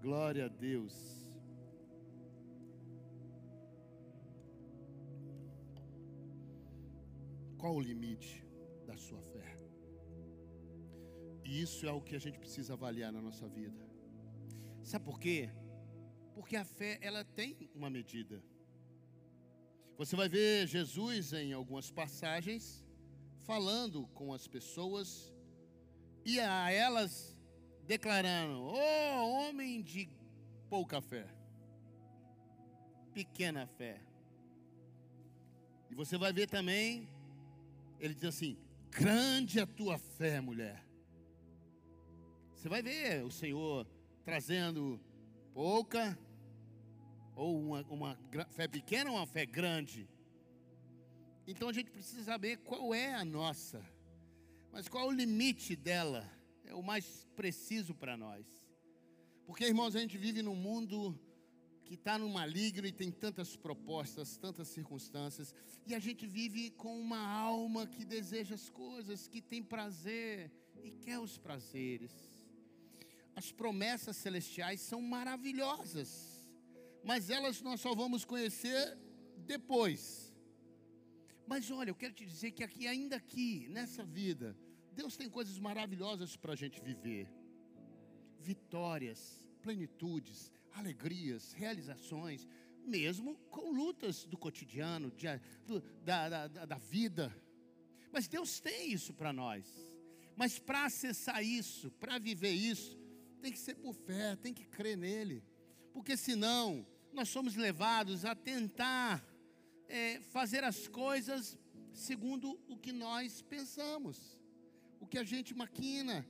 Glória 0.00 0.46
a 0.46 0.48
Deus. 0.48 0.94
Qual 7.58 7.76
o 7.76 7.80
limite 7.80 8.42
da 8.86 8.96
sua 8.96 9.20
fé? 9.20 9.58
E 11.44 11.60
isso 11.60 11.86
é 11.86 11.92
o 11.92 12.00
que 12.00 12.16
a 12.16 12.18
gente 12.18 12.38
precisa 12.38 12.72
avaliar 12.72 13.12
na 13.12 13.20
nossa 13.20 13.46
vida. 13.46 13.86
Sabe 14.82 15.04
por 15.04 15.20
quê? 15.20 15.50
Porque 16.34 16.56
a 16.56 16.64
fé, 16.64 16.98
ela 17.02 17.22
tem 17.22 17.70
uma 17.74 17.90
medida. 17.90 18.42
Você 19.98 20.16
vai 20.16 20.30
ver 20.30 20.66
Jesus 20.66 21.34
em 21.34 21.52
algumas 21.52 21.90
passagens 21.90 22.82
falando 23.44 24.06
com 24.14 24.32
as 24.32 24.48
pessoas 24.48 25.30
e 26.24 26.40
a 26.40 26.70
elas 26.70 27.36
declarando: 27.90 28.62
"Ó 28.62 28.76
oh, 28.76 29.48
homem 29.48 29.82
de 29.82 30.08
pouca 30.68 31.00
fé, 31.00 31.26
pequena 33.12 33.66
fé". 33.66 34.00
E 35.90 35.94
você 35.96 36.16
vai 36.16 36.32
ver 36.32 36.46
também 36.46 37.08
ele 37.98 38.14
diz 38.14 38.26
assim: 38.26 38.56
"Grande 38.90 39.58
a 39.58 39.66
tua 39.66 39.98
fé, 39.98 40.40
mulher". 40.40 40.86
Você 42.54 42.68
vai 42.68 42.80
ver 42.80 43.24
o 43.24 43.30
Senhor 43.30 43.84
trazendo 44.24 45.00
pouca 45.52 46.16
ou 47.34 47.58
uma, 47.58 47.82
uma 47.90 48.18
fé 48.50 48.68
pequena 48.68 49.10
ou 49.10 49.16
uma 49.16 49.26
fé 49.26 49.44
grande. 49.44 50.08
Então 51.44 51.68
a 51.68 51.72
gente 51.72 51.90
precisa 51.90 52.22
saber 52.22 52.58
qual 52.58 52.94
é 52.94 53.14
a 53.14 53.24
nossa, 53.24 53.84
mas 54.70 54.88
qual 54.88 55.06
é 55.06 55.08
o 55.08 55.10
limite 55.10 55.74
dela, 55.74 56.24
é 56.70 56.74
o 56.74 56.82
mais 56.82 57.26
preciso 57.36 57.92
para 57.94 58.16
nós. 58.16 58.46
Porque, 59.44 59.64
irmãos, 59.64 59.96
a 59.96 60.00
gente 60.00 60.16
vive 60.16 60.40
num 60.40 60.54
mundo 60.54 61.18
que 61.84 61.94
está 61.94 62.16
no 62.16 62.28
maligno 62.28 62.86
e 62.86 62.92
tem 62.92 63.10
tantas 63.10 63.56
propostas, 63.56 64.36
tantas 64.36 64.68
circunstâncias, 64.68 65.52
e 65.84 65.92
a 65.92 65.98
gente 65.98 66.24
vive 66.26 66.70
com 66.70 66.96
uma 67.00 67.18
alma 67.18 67.88
que 67.88 68.04
deseja 68.04 68.54
as 68.54 68.70
coisas, 68.70 69.26
que 69.26 69.42
tem 69.42 69.60
prazer 69.60 70.52
e 70.84 70.92
quer 70.92 71.18
os 71.18 71.36
prazeres. 71.36 72.12
As 73.34 73.50
promessas 73.50 74.16
celestiais 74.16 74.80
são 74.80 75.02
maravilhosas, 75.02 76.48
mas 77.02 77.30
elas 77.30 77.60
nós 77.60 77.80
só 77.80 77.92
vamos 77.92 78.24
conhecer 78.24 78.96
depois. 79.38 80.32
Mas 81.48 81.68
olha, 81.72 81.90
eu 81.90 81.96
quero 81.96 82.14
te 82.14 82.24
dizer 82.24 82.52
que 82.52 82.62
aqui, 82.62 82.86
ainda 82.86 83.16
aqui, 83.16 83.66
nessa 83.68 84.04
vida, 84.04 84.56
Deus 85.00 85.16
tem 85.16 85.30
coisas 85.30 85.58
maravilhosas 85.58 86.36
para 86.36 86.52
a 86.52 86.56
gente 86.56 86.78
viver: 86.82 87.26
vitórias, 88.38 89.42
plenitudes, 89.62 90.52
alegrias, 90.72 91.54
realizações, 91.54 92.46
mesmo 92.84 93.34
com 93.48 93.72
lutas 93.72 94.26
do 94.26 94.36
cotidiano, 94.36 95.10
de, 95.12 95.26
do, 95.66 95.80
da, 96.04 96.28
da, 96.28 96.66
da 96.66 96.76
vida. 96.76 97.34
Mas 98.12 98.28
Deus 98.28 98.60
tem 98.60 98.92
isso 98.92 99.14
para 99.14 99.32
nós. 99.32 99.64
Mas 100.36 100.58
para 100.58 100.84
acessar 100.84 101.42
isso, 101.42 101.90
para 101.92 102.18
viver 102.18 102.52
isso, 102.52 102.98
tem 103.40 103.50
que 103.50 103.58
ser 103.58 103.76
por 103.76 103.94
fé, 103.94 104.36
tem 104.36 104.52
que 104.52 104.66
crer 104.66 104.98
nele. 104.98 105.42
Porque 105.94 106.14
senão, 106.14 106.86
nós 107.10 107.30
somos 107.30 107.56
levados 107.56 108.26
a 108.26 108.34
tentar 108.34 109.24
é, 109.88 110.20
fazer 110.20 110.62
as 110.62 110.86
coisas 110.88 111.58
segundo 111.94 112.60
o 112.68 112.76
que 112.76 112.92
nós 112.92 113.40
pensamos, 113.40 114.39
o 115.00 115.06
que 115.06 115.18
a 115.18 115.24
gente 115.24 115.54
maquina, 115.54 116.26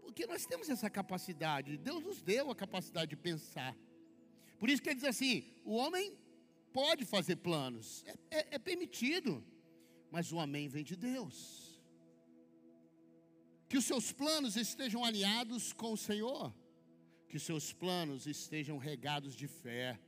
porque 0.00 0.26
nós 0.26 0.44
temos 0.44 0.68
essa 0.68 0.90
capacidade, 0.90 1.76
Deus 1.76 2.02
nos 2.02 2.22
deu 2.22 2.50
a 2.50 2.56
capacidade 2.56 3.10
de 3.10 3.16
pensar. 3.16 3.76
Por 4.58 4.68
isso 4.68 4.82
que 4.82 4.88
ele 4.88 4.96
diz 4.96 5.04
assim: 5.04 5.44
o 5.64 5.74
homem 5.74 6.16
pode 6.72 7.04
fazer 7.04 7.36
planos, 7.36 8.04
é, 8.06 8.38
é, 8.38 8.46
é 8.56 8.58
permitido, 8.58 9.44
mas 10.10 10.32
o 10.32 10.40
amém 10.40 10.68
vem 10.68 10.84
de 10.84 10.96
Deus. 10.96 11.36
Que 13.68 13.78
os 13.78 13.84
seus 13.84 14.12
planos 14.12 14.56
estejam 14.56 15.04
alinhados 15.04 15.72
com 15.72 15.92
o 15.92 15.96
Senhor, 15.96 16.54
que 17.28 17.36
os 17.36 17.42
seus 17.42 17.72
planos 17.72 18.26
estejam 18.26 18.76
regados 18.76 19.34
de 19.34 19.48
fé. 19.48 19.98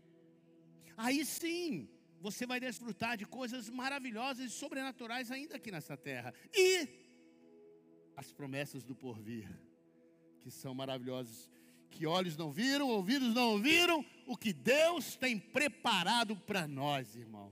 Aí 0.97 1.25
sim, 1.25 1.89
você 2.21 2.47
vai 2.47 2.61
desfrutar 2.61 3.17
de 3.17 3.25
coisas 3.25 3.69
maravilhosas 3.69 4.45
e 4.47 4.51
sobrenaturais 4.51 5.31
ainda 5.31 5.57
aqui 5.57 5.71
nessa 5.71 5.97
terra. 5.97 6.33
E 6.53 7.04
as 8.17 8.33
promessas 8.33 8.85
do 8.85 8.95
porvir 8.95 9.49
que 10.45 10.51
são 10.51 10.75
maravilhosos, 10.75 11.49
que 11.91 12.07
olhos 12.07 12.37
não 12.37 12.53
viram, 12.53 12.89
ouvidos 12.89 13.35
não 13.35 13.53
ouviram, 13.53 14.05
o 14.27 14.37
que 14.37 14.53
Deus 14.53 15.17
tem 15.17 15.39
preparado 15.39 16.37
para 16.37 16.69
nós, 16.69 17.17
irmão. 17.17 17.51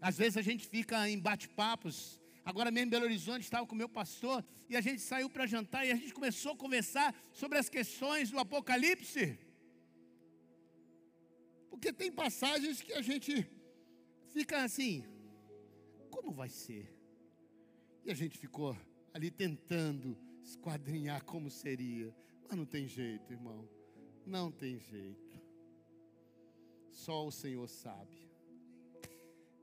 Às 0.00 0.16
vezes 0.16 0.36
a 0.36 0.42
gente 0.42 0.66
fica 0.66 1.08
em 1.08 1.18
bate-papos. 1.18 2.20
Agora 2.44 2.70
mesmo 2.70 2.86
em 2.86 2.90
Belo 2.90 3.04
Horizonte 3.04 3.42
estava 3.42 3.66
com 3.66 3.74
o 3.74 3.78
meu 3.78 3.88
pastor 3.88 4.44
e 4.68 4.76
a 4.76 4.80
gente 4.80 5.00
saiu 5.00 5.28
para 5.28 5.46
jantar 5.46 5.84
e 5.86 5.90
a 5.90 5.96
gente 5.96 6.14
começou 6.14 6.52
a 6.52 6.56
conversar 6.56 7.14
sobre 7.32 7.58
as 7.58 7.68
questões 7.68 8.30
do 8.30 8.38
Apocalipse. 8.38 9.38
Porque 11.70 11.92
tem 11.92 12.12
passagens 12.12 12.80
que 12.80 12.92
a 12.92 13.02
gente 13.02 13.48
fica 14.32 14.62
assim, 14.62 15.04
como 16.10 16.30
vai 16.32 16.48
ser? 16.48 16.92
E 18.04 18.10
a 18.10 18.14
gente 18.14 18.38
ficou 18.38 18.76
ali 19.12 19.30
tentando 19.30 20.16
esquadrinhar 20.42 21.24
como 21.24 21.50
seria. 21.50 22.14
Mas 22.48 22.56
não 22.56 22.66
tem 22.66 22.86
jeito, 22.86 23.32
irmão. 23.32 23.68
Não 24.26 24.50
tem 24.50 24.78
jeito. 24.78 25.40
Só 26.90 27.26
o 27.26 27.32
Senhor 27.32 27.66
sabe. 27.68 28.30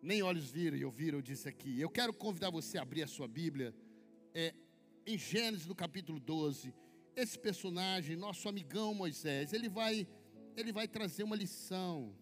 Nem 0.01 0.21
olhos 0.21 0.49
viram 0.49 0.77
e 0.77 0.85
ouviram, 0.85 1.21
disse 1.21 1.47
aqui. 1.47 1.79
Eu 1.79 1.89
quero 1.89 2.13
convidar 2.13 2.49
você 2.49 2.77
a 2.77 2.81
abrir 2.81 3.03
a 3.03 3.07
sua 3.07 3.27
Bíblia. 3.27 3.75
É, 4.33 4.53
em 5.05 5.17
Gênesis, 5.17 5.67
no 5.67 5.75
capítulo 5.75 6.19
12. 6.19 6.73
Esse 7.15 7.37
personagem, 7.37 8.15
nosso 8.15 8.47
amigão 8.47 8.93
Moisés, 8.93 9.51
ele 9.51 9.67
vai, 9.67 10.07
ele 10.55 10.71
vai 10.71 10.87
trazer 10.87 11.23
uma 11.23 11.35
lição. 11.35 12.15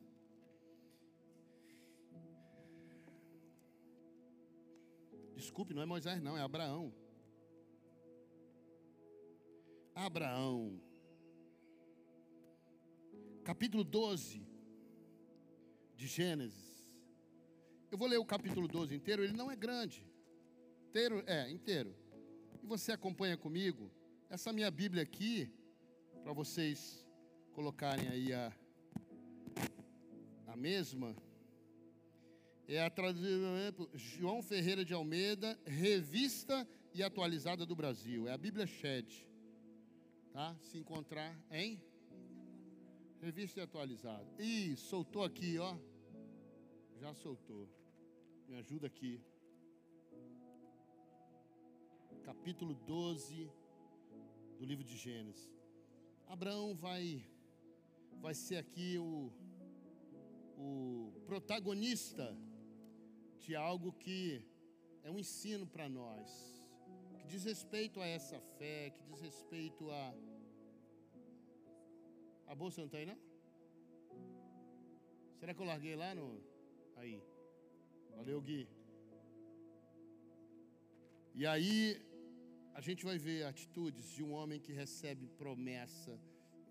Desculpe, 5.35 5.73
não 5.73 5.83
é 5.83 5.85
Moisés, 5.85 6.19
não, 6.21 6.35
é 6.35 6.41
Abraão. 6.41 6.91
Abraão. 9.97 10.79
Capítulo 13.43 13.83
12 13.83 14.45
de 15.95 16.05
Gênesis. 16.05 16.85
Eu 17.89 17.97
vou 17.97 18.07
ler 18.07 18.17
o 18.17 18.25
capítulo 18.25 18.67
12 18.67 18.93
inteiro, 18.93 19.23
ele 19.23 19.33
não 19.33 19.49
é 19.49 19.55
grande. 19.55 20.05
Inteiro, 20.89 21.23
é, 21.25 21.49
inteiro. 21.49 21.95
E 22.61 22.67
você 22.67 22.91
acompanha 22.91 23.35
comigo 23.35 23.89
essa 24.29 24.53
minha 24.53 24.69
Bíblia 24.69 25.01
aqui, 25.01 25.51
para 26.21 26.31
vocês 26.31 27.03
colocarem 27.53 28.07
aí 28.09 28.31
a, 28.31 28.53
a 30.45 30.55
mesma. 30.55 31.15
É 32.67 32.83
a 32.83 32.89
tradução 32.91 33.89
João 33.95 34.43
Ferreira 34.43 34.85
de 34.85 34.93
Almeida, 34.93 35.57
revista 35.65 36.67
e 36.93 37.01
atualizada 37.01 37.65
do 37.65 37.75
Brasil. 37.75 38.27
É 38.27 38.33
a 38.33 38.37
Bíblia 38.37 38.67
Shed 38.67 39.27
tá? 40.37 40.55
Se 40.61 40.77
encontrar 40.77 41.35
em 41.49 41.81
revista 43.19 43.63
atualizada. 43.63 44.27
Ih, 44.37 44.75
soltou 44.75 45.23
aqui, 45.23 45.57
ó. 45.57 45.75
Já 46.99 47.11
soltou. 47.15 47.67
Me 48.47 48.55
ajuda 48.57 48.85
aqui. 48.85 49.19
Capítulo 52.23 52.75
12 52.75 53.49
do 54.59 54.63
livro 54.63 54.83
de 54.83 54.95
Gênesis. 54.95 55.51
Abraão 56.27 56.75
vai 56.75 57.25
vai 58.21 58.35
ser 58.35 58.57
aqui 58.57 58.99
o 58.99 59.31
o 60.55 61.13
protagonista 61.25 62.37
de 63.39 63.55
algo 63.55 63.91
que 63.91 64.43
é 65.03 65.09
um 65.09 65.17
ensino 65.17 65.65
para 65.65 65.89
nós 65.89 66.57
que 67.27 67.33
diz 67.33 67.43
respeito 67.43 67.99
a 67.99 68.07
essa 68.07 68.39
fé, 68.57 68.89
que 68.89 69.03
diz 69.03 69.19
respeito 69.19 69.91
a. 69.91 70.26
A 72.47 72.55
bolsa 72.55 72.79
não 72.81 72.87
está 72.87 72.97
aí, 72.97 73.05
não? 73.05 73.17
Será 75.39 75.53
que 75.53 75.61
eu 75.61 75.65
larguei 75.65 75.95
lá 75.95 76.15
no. 76.15 76.41
Aí. 76.95 77.21
Valeu, 78.15 78.41
Gui. 78.41 78.67
E 81.35 81.45
aí, 81.45 82.01
a 82.73 82.81
gente 82.81 83.03
vai 83.05 83.17
ver 83.17 83.43
atitudes 83.43 84.05
de 84.15 84.23
um 84.23 84.31
homem 84.33 84.59
que 84.59 84.71
recebe 84.71 85.27
promessa, 85.27 86.19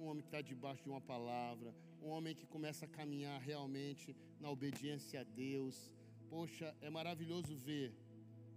um 0.00 0.06
homem 0.06 0.22
que 0.22 0.28
está 0.28 0.40
debaixo 0.40 0.82
de 0.82 0.88
uma 0.88 1.00
palavra, 1.00 1.74
um 2.02 2.08
homem 2.08 2.34
que 2.34 2.46
começa 2.46 2.84
a 2.86 2.88
caminhar 2.88 3.40
realmente 3.40 4.16
na 4.40 4.50
obediência 4.50 5.20
a 5.20 5.24
Deus. 5.24 5.92
Poxa, 6.28 6.74
é 6.80 6.90
maravilhoso 6.90 7.54
ver 7.54 7.94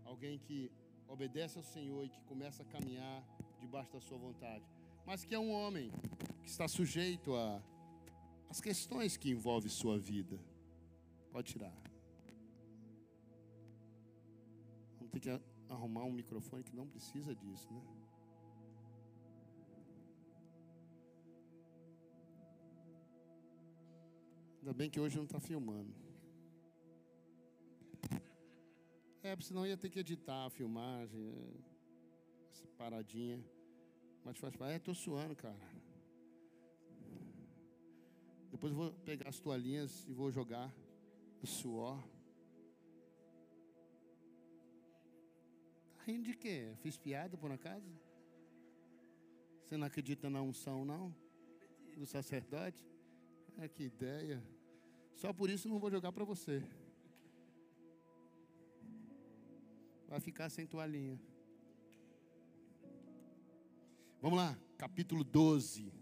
alguém 0.03 0.39
que 0.39 0.71
obedece 1.07 1.57
ao 1.57 1.63
Senhor 1.63 2.05
e 2.05 2.09
que 2.09 2.21
começa 2.23 2.63
a 2.63 2.65
caminhar 2.65 3.23
debaixo 3.59 3.91
da 3.91 3.99
sua 3.99 4.17
vontade. 4.17 4.65
Mas 5.05 5.25
que 5.25 5.33
é 5.33 5.39
um 5.39 5.51
homem 5.51 5.91
que 6.41 6.49
está 6.49 6.67
sujeito 6.67 7.35
a 7.35 7.61
as 8.49 8.59
questões 8.59 9.15
que 9.15 9.29
envolvem 9.29 9.69
sua 9.69 9.97
vida. 9.99 10.39
Pode 11.31 11.51
tirar. 11.53 11.75
Vamos 14.97 15.11
ter 15.11 15.19
que 15.19 15.29
arrumar 15.69 16.03
um 16.03 16.11
microfone 16.11 16.63
que 16.63 16.75
não 16.75 16.87
precisa 16.87 17.35
disso, 17.35 17.71
né? 17.71 17.81
Ainda 24.59 24.73
bem 24.73 24.89
que 24.89 24.99
hoje 24.99 25.15
não 25.15 25.25
está 25.25 25.39
filmando. 25.39 25.93
É, 29.21 29.35
porque 29.35 29.47
senão 29.47 29.65
ia 29.65 29.77
ter 29.77 29.89
que 29.89 29.99
editar 29.99 30.47
a 30.47 30.49
filmagem, 30.49 31.31
essa 32.51 32.67
paradinha. 32.77 33.39
Mas 34.23 34.37
faz 34.37 34.55
parte. 34.55 34.73
É, 34.73 34.77
estou 34.77 34.93
suando, 34.93 35.35
cara. 35.35 35.57
Depois 38.51 38.73
eu 38.73 38.77
vou 38.77 38.91
pegar 39.05 39.29
as 39.29 39.39
toalhinhas 39.39 40.05
e 40.07 40.13
vou 40.13 40.31
jogar 40.31 40.73
o 41.41 41.47
suor. 41.47 41.97
Tá 45.95 46.03
rindo 46.05 46.23
de 46.23 46.35
quê? 46.35 46.73
Fiz 46.81 46.97
piada 46.97 47.37
por 47.37 47.51
acaso? 47.51 47.89
Você 49.63 49.77
não 49.77 49.85
acredita 49.85 50.29
na 50.29 50.41
unção, 50.41 50.83
não? 50.83 51.15
Do 51.95 52.05
sacerdote? 52.05 52.83
É 53.57 53.67
que 53.67 53.83
ideia. 53.83 54.43
Só 55.15 55.31
por 55.31 55.49
isso 55.49 55.69
não 55.69 55.79
vou 55.79 55.91
jogar 55.91 56.11
para 56.11 56.23
você. 56.23 56.63
Vai 60.07 60.19
ficar 60.19 60.49
sem 60.49 60.65
toalhinha. 60.65 61.19
Vamos 64.21 64.37
lá, 64.37 64.59
capítulo 64.77 65.23
12 65.23 65.93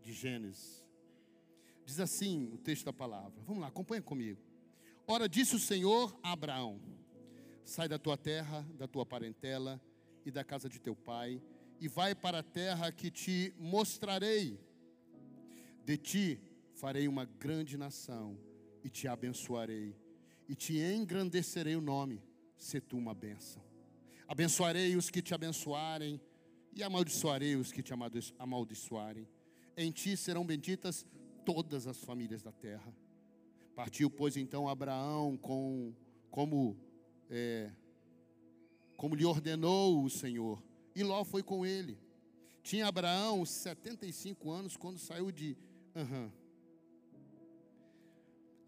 de 0.00 0.14
Gênesis. 0.14 0.82
Diz 1.84 2.00
assim 2.00 2.48
o 2.50 2.56
texto 2.56 2.86
da 2.86 2.92
palavra. 2.92 3.42
Vamos 3.46 3.60
lá, 3.60 3.68
acompanha 3.68 4.00
comigo. 4.00 4.40
Ora, 5.06 5.28
disse 5.28 5.56
o 5.56 5.58
Senhor 5.58 6.18
a 6.22 6.32
Abraão: 6.32 6.80
Sai 7.64 7.86
da 7.86 7.98
tua 7.98 8.16
terra, 8.16 8.66
da 8.78 8.88
tua 8.88 9.04
parentela 9.04 9.78
e 10.24 10.30
da 10.30 10.42
casa 10.42 10.70
de 10.70 10.80
teu 10.80 10.96
pai, 10.96 11.42
e 11.78 11.86
vai 11.86 12.14
para 12.14 12.38
a 12.38 12.42
terra 12.42 12.90
que 12.90 13.10
te 13.10 13.52
mostrarei. 13.58 14.58
De 15.84 15.98
ti 15.98 16.40
farei 16.72 17.06
uma 17.08 17.26
grande 17.26 17.76
nação, 17.76 18.38
e 18.82 18.88
te 18.88 19.06
abençoarei, 19.06 19.94
e 20.48 20.54
te 20.54 20.78
engrandecerei 20.78 21.76
o 21.76 21.82
nome, 21.82 22.22
se 22.56 22.80
tu 22.80 22.96
uma 22.96 23.12
bênção. 23.12 23.62
Abençoarei 24.26 24.96
os 24.96 25.10
que 25.10 25.20
te 25.20 25.34
abençoarem, 25.34 26.18
e 26.78 26.82
amaldiçoarei 26.84 27.56
os 27.56 27.72
que 27.72 27.82
te 27.82 27.92
amaldiçoarem. 28.38 29.26
Em 29.76 29.90
ti 29.90 30.16
serão 30.16 30.46
benditas 30.46 31.04
todas 31.44 31.88
as 31.88 31.98
famílias 32.04 32.40
da 32.40 32.52
terra. 32.52 32.94
Partiu, 33.74 34.08
pois, 34.08 34.36
então 34.36 34.68
Abraão 34.68 35.36
com, 35.36 35.92
como, 36.30 36.76
é, 37.28 37.72
como 38.96 39.16
lhe 39.16 39.24
ordenou 39.24 40.04
o 40.04 40.08
Senhor, 40.08 40.62
e 40.94 41.02
Ló 41.02 41.24
foi 41.24 41.42
com 41.42 41.66
ele. 41.66 41.98
Tinha 42.62 42.86
Abraão 42.86 43.44
75 43.44 44.50
anos 44.50 44.76
quando 44.76 44.98
saiu 44.98 45.32
de 45.32 45.56
Uhum. 45.96 46.30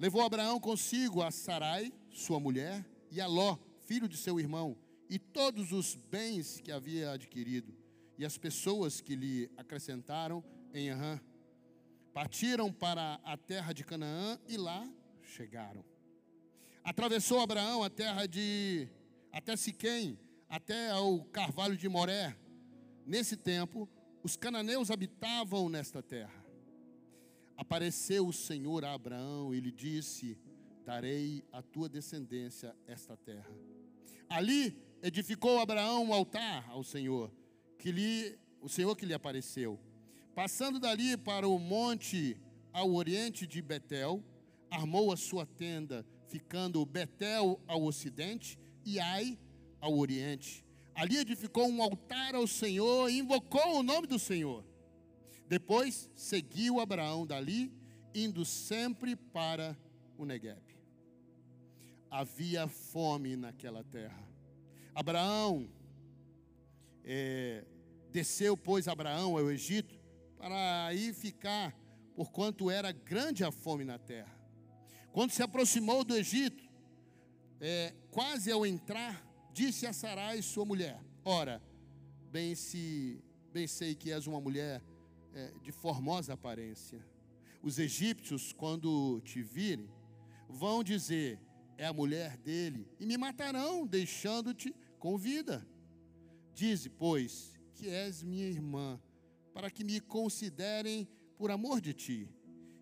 Levou 0.01 0.23
Abraão 0.23 0.59
consigo 0.59 1.23
a 1.23 1.31
Sarai, 1.31 1.93
sua 2.11 2.41
mulher, 2.41 2.85
e 3.09 3.21
a 3.21 3.27
Ló, 3.29 3.57
filho 3.87 4.09
de 4.09 4.17
seu 4.17 4.41
irmão, 4.41 4.77
e 5.09 5.17
todos 5.17 5.71
os 5.71 5.95
bens 5.95 6.61
que 6.61 6.73
havia 6.73 7.13
adquirido, 7.13 7.73
e 8.21 8.25
as 8.27 8.37
pessoas 8.37 9.01
que 9.01 9.17
lhe 9.17 9.51
acrescentaram 9.57 10.45
em 10.75 10.91
Ahã. 10.91 11.19
Partiram 12.13 12.71
para 12.71 13.19
a 13.25 13.35
terra 13.35 13.73
de 13.73 13.83
Canaã 13.83 14.39
e 14.47 14.59
lá 14.59 14.87
chegaram. 15.23 15.83
Atravessou 16.85 17.41
Abraão 17.41 17.83
a 17.83 17.89
terra 17.89 18.27
de 18.27 18.87
até 19.33 19.57
Siquém, 19.57 20.19
até 20.51 20.91
ao 20.91 21.25
carvalho 21.25 21.79
de 21.79 21.89
Moré. 21.89 22.37
Nesse 23.07 23.39
tempo, 23.39 23.89
os 24.23 24.37
cananeus 24.37 24.91
habitavam 24.91 25.71
nesta 25.71 26.03
terra. 26.03 26.45
Apareceu 27.57 28.27
o 28.27 28.35
Senhor 28.35 28.85
a 28.85 28.93
Abraão 28.93 29.55
e 29.55 29.61
lhe 29.61 29.73
disse: 29.73 30.39
Darei 30.85 31.43
à 31.51 31.63
tua 31.63 31.89
descendência 31.89 32.77
esta 32.87 33.17
terra. 33.17 33.51
Ali 34.29 34.77
edificou 35.03 35.59
Abraão 35.59 36.05
um 36.05 36.13
altar 36.13 36.69
ao 36.69 36.85
Senhor, 36.85 37.33
que 37.81 37.91
lhe, 37.91 38.39
o 38.61 38.69
Senhor 38.69 38.95
que 38.95 39.07
lhe 39.07 39.15
apareceu. 39.15 39.81
Passando 40.35 40.79
dali 40.79 41.17
para 41.17 41.49
o 41.49 41.59
monte 41.59 42.37
ao 42.73 42.95
oriente 42.95 43.47
de 43.47 43.61
Betel, 43.63 44.23
armou 44.71 45.11
a 45.11 45.17
sua 45.17 45.47
tenda, 45.47 46.07
ficando 46.29 46.85
Betel 46.85 47.59
ao 47.67 47.83
ocidente 47.83 48.59
e 48.85 49.01
Ai 49.01 49.39
ao 49.81 49.99
oriente. 49.99 50.65
Ali 50.95 51.17
edificou 51.17 51.67
um 51.69 51.83
altar 51.83 52.35
ao 52.35 52.47
Senhor 52.47 53.09
e 53.09 53.19
invocou 53.19 53.79
o 53.79 53.83
nome 53.83 54.07
do 54.07 54.19
Senhor. 54.19 54.63
Depois 55.49 56.09
seguiu 56.15 56.81
Abraão 56.81 57.27
dali, 57.27 57.73
indo 58.15 58.45
sempre 58.45 59.17
para 59.17 59.77
o 60.19 60.27
Negueb. 60.27 60.61
Havia 62.11 62.69
fome 62.69 63.37
naquela 63.37 63.83
terra. 63.83 64.29
Abraão 64.95 65.69
é, 67.05 67.65
desceu, 68.11 68.57
pois, 68.57 68.89
Abraão 68.89 69.37
ao 69.37 69.51
Egito 69.51 70.01
para 70.41 70.87
aí 70.87 71.13
ficar, 71.13 71.77
porquanto 72.15 72.71
era 72.71 72.93
grande 72.93 73.45
a 73.45 73.53
fome 73.53 73.85
na 73.85 73.99
terra. 73.99 74.35
Quando 75.13 75.33
se 75.33 75.43
aproximou 75.43 76.03
do 76.03 76.17
Egito, 76.17 76.65
é, 77.61 77.93
quase 78.11 78.51
ao 78.51 78.65
entrar, 78.65 79.23
disse 79.53 79.87
a 79.87 79.93
Sarai, 79.93 80.41
sua 80.41 80.65
mulher: 80.65 80.99
Ora, 81.23 81.63
bem, 82.31 82.55
se, 82.55 83.23
bem 83.53 83.67
sei 83.67 83.95
que 83.95 84.11
és 84.11 84.27
uma 84.27 84.41
mulher 84.41 84.83
é, 85.35 85.53
de 85.63 85.71
formosa 85.71 86.33
aparência. 86.33 87.05
Os 87.63 87.79
egípcios, 87.79 88.51
quando 88.51 89.21
te 89.21 89.43
virem, 89.43 89.91
vão 90.49 90.83
dizer: 90.83 91.39
É 91.77 91.85
a 91.85 91.93
mulher 91.93 92.39
dele, 92.39 92.89
e 92.99 93.05
me 93.05 93.19
matarão, 93.19 93.87
deixando-te 93.87 94.75
com 94.99 95.19
vida. 95.19 95.67
Dize, 96.55 96.89
pois, 96.89 97.60
que 97.81 97.89
és 97.89 98.23
minha 98.23 98.47
irmã 98.47 99.01
para 99.55 99.71
que 99.71 99.83
me 99.83 100.01
considerem 100.01 101.09
por 101.39 101.51
amor 101.51 101.81
de 101.81 101.95
ti, 101.95 102.29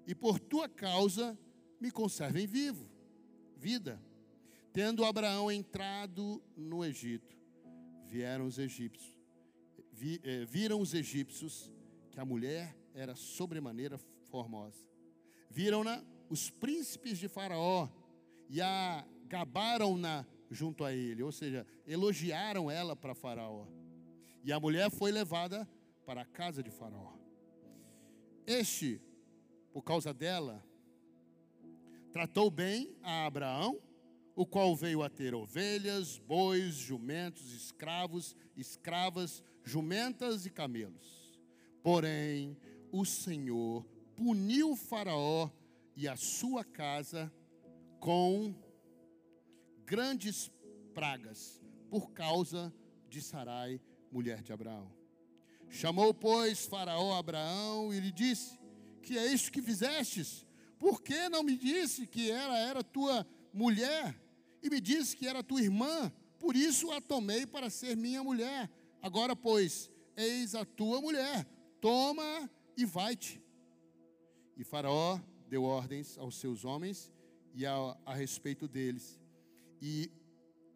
e 0.04 0.12
por 0.12 0.40
tua 0.40 0.68
causa 0.68 1.38
me 1.80 1.88
conservem 1.92 2.48
vivo, 2.48 2.90
vida. 3.56 4.02
Tendo 4.72 5.04
Abraão 5.04 5.52
entrado 5.52 6.42
no 6.56 6.84
Egito, 6.84 7.36
vieram 8.06 8.46
os 8.46 8.58
egípcios, 8.58 9.14
vi, 9.92 10.20
eh, 10.24 10.44
viram 10.44 10.80
os 10.80 10.92
egípcios 10.94 11.72
que 12.10 12.18
a 12.18 12.24
mulher 12.24 12.76
era 12.92 13.14
sobremaneira 13.14 13.98
formosa. 14.24 14.84
Viram-na 15.48 16.04
os 16.28 16.50
príncipes 16.50 17.18
de 17.18 17.28
Faraó 17.28 17.88
e 18.50 18.60
a 18.60 19.06
gabaram-na 19.28 20.26
junto 20.50 20.84
a 20.84 20.92
ele, 20.92 21.22
ou 21.22 21.30
seja, 21.30 21.64
elogiaram 21.86 22.68
ela 22.68 22.96
para 22.96 23.14
Faraó. 23.14 23.77
E 24.42 24.52
a 24.52 24.60
mulher 24.60 24.90
foi 24.90 25.10
levada 25.10 25.68
para 26.06 26.22
a 26.22 26.26
casa 26.26 26.62
de 26.62 26.70
Faraó. 26.70 27.14
Este, 28.46 29.00
por 29.72 29.82
causa 29.82 30.14
dela, 30.14 30.64
tratou 32.12 32.50
bem 32.50 32.96
a 33.02 33.26
Abraão, 33.26 33.80
o 34.34 34.46
qual 34.46 34.74
veio 34.74 35.02
a 35.02 35.10
ter 35.10 35.34
ovelhas, 35.34 36.18
bois, 36.18 36.74
jumentos, 36.74 37.52
escravos, 37.52 38.34
escravas, 38.56 39.42
jumentas 39.64 40.46
e 40.46 40.50
camelos. 40.50 41.38
Porém, 41.82 42.56
o 42.90 43.04
Senhor 43.04 43.84
puniu 44.16 44.74
Faraó 44.76 45.50
e 45.94 46.08
a 46.08 46.16
sua 46.16 46.64
casa 46.64 47.32
com 48.00 48.54
grandes 49.84 50.50
pragas 50.94 51.60
por 51.90 52.12
causa 52.12 52.72
de 53.08 53.20
Sarai, 53.20 53.80
mulher 54.10 54.42
de 54.42 54.52
Abraão. 54.52 54.90
Chamou, 55.70 56.14
pois, 56.14 56.66
Faraó 56.66 57.16
Abraão 57.16 57.92
e 57.92 58.00
lhe 58.00 58.10
disse: 58.10 58.58
Que 59.02 59.18
é 59.18 59.26
isso 59.26 59.52
que 59.52 59.60
fizestes? 59.60 60.46
Por 60.78 61.02
que 61.02 61.28
não 61.28 61.42
me 61.42 61.56
disse 61.56 62.06
que 62.06 62.30
ela 62.30 62.56
era 62.58 62.82
tua 62.82 63.26
mulher? 63.52 64.18
E 64.62 64.70
me 64.70 64.80
disse 64.80 65.16
que 65.16 65.26
era 65.26 65.42
tua 65.42 65.60
irmã, 65.60 66.12
por 66.38 66.56
isso 66.56 66.90
a 66.92 67.00
tomei 67.00 67.46
para 67.46 67.70
ser 67.70 67.96
minha 67.96 68.22
mulher. 68.22 68.70
Agora, 69.02 69.36
pois, 69.36 69.90
eis 70.16 70.54
a 70.54 70.64
tua 70.64 71.00
mulher, 71.00 71.46
toma 71.80 72.50
e 72.76 72.84
vai-te. 72.84 73.42
E 74.56 74.64
Faraó 74.64 75.20
deu 75.48 75.64
ordens 75.64 76.18
aos 76.18 76.36
seus 76.36 76.64
homens 76.64 77.12
e 77.54 77.66
a, 77.66 77.96
a 78.04 78.14
respeito 78.14 78.68
deles, 78.68 79.18
e 79.80 80.10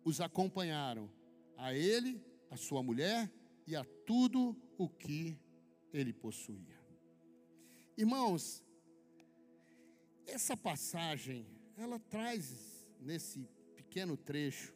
os 0.04 0.20
acompanharam, 0.20 1.08
a 1.56 1.74
ele, 1.74 2.20
a 2.52 2.56
sua 2.56 2.82
mulher 2.82 3.32
e 3.66 3.74
a 3.74 3.82
tudo 4.06 4.54
o 4.76 4.86
que 4.86 5.38
ele 5.90 6.12
possuía. 6.12 6.78
Irmãos, 7.96 8.62
essa 10.26 10.54
passagem, 10.54 11.46
ela 11.78 11.98
traz 11.98 12.86
nesse 13.00 13.48
pequeno 13.74 14.18
trecho 14.18 14.74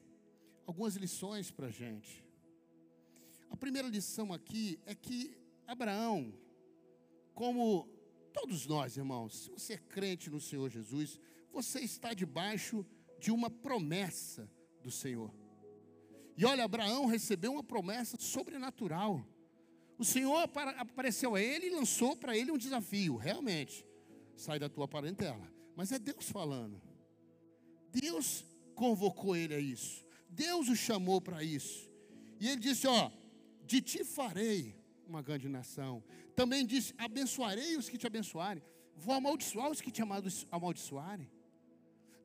algumas 0.67 0.97
lições 0.97 1.51
para 1.51 1.67
a 1.67 1.71
gente. 1.71 2.25
A 3.51 3.57
primeira 3.57 3.89
lição 3.89 4.33
aqui 4.33 4.81
é 4.87 4.95
que 4.95 5.37
Abraão, 5.67 6.33
como 7.35 7.87
todos 8.33 8.67
nós, 8.67 8.97
irmãos, 8.97 9.45
se 9.45 9.51
você 9.51 9.75
é 9.75 9.79
crente 9.79 10.31
no 10.31 10.41
Senhor 10.41 10.71
Jesus, 10.71 11.21
você 11.53 11.81
está 11.81 12.15
debaixo 12.15 12.87
de 13.19 13.31
uma 13.31 13.51
promessa 13.51 14.51
do 14.83 14.91
Senhor. 14.91 15.46
E 16.37 16.45
olha, 16.45 16.65
Abraão 16.65 17.07
recebeu 17.07 17.53
uma 17.53 17.63
promessa 17.63 18.17
sobrenatural. 18.19 19.27
O 19.99 20.05
Senhor 20.05 20.49
apareceu 20.77 21.35
a 21.35 21.41
ele 21.41 21.67
e 21.67 21.71
lançou 21.71 22.15
para 22.17 22.37
ele 22.37 22.53
um 22.53 22.59
desafio, 22.59 23.17
realmente. 23.17 23.87
Sai 24.37 24.59
da 24.59 24.69
tua 24.69 24.87
parentela. 24.87 25.51
Mas 25.75 25.93
é 25.93 25.99
Deus 25.99 26.29
falando. 26.31 26.81
Deus 27.91 28.45
convocou 28.75 29.35
ele 29.35 29.55
a 29.55 29.59
isso. 29.59 30.05
Deus 30.29 30.69
o 30.69 30.77
chamou 30.77 31.21
para 31.21 31.43
isso. 31.43 31.91
E 32.39 32.49
ele 32.49 32.61
disse: 32.61 32.87
Ó, 32.87 33.11
de 33.65 33.81
ti 33.81 34.05
farei 34.05 34.77
uma 35.07 35.23
grande 35.23 35.49
nação. 35.49 36.05
Também 36.35 36.67
disse: 36.67 36.95
abençoarei 36.99 37.77
os 37.77 37.89
que 37.89 37.97
te 37.97 38.07
abençoarem. 38.07 38.63
Vou 38.95 39.15
amaldiçoar 39.15 39.71
os 39.71 39.81
que 39.81 39.91
te 39.91 40.03
amaldiçoarem. 40.51 41.31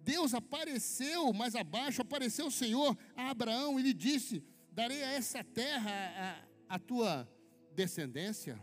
Deus 0.04 0.34
apareceu 0.34 1.32
mais 1.34 1.56
abaixo, 1.56 2.02
apareceu 2.02 2.48
o 2.48 2.52
Senhor 2.52 2.98
a 3.16 3.30
Abraão 3.30 3.80
e 3.80 3.84
lhe 3.84 3.94
disse: 3.94 4.44
Darei 4.72 5.04
a 5.04 5.14
essa 5.14 5.44
terra 5.44 5.92
a, 6.70 6.76
a 6.76 6.80
tua 6.80 7.30
descendência. 7.76 8.60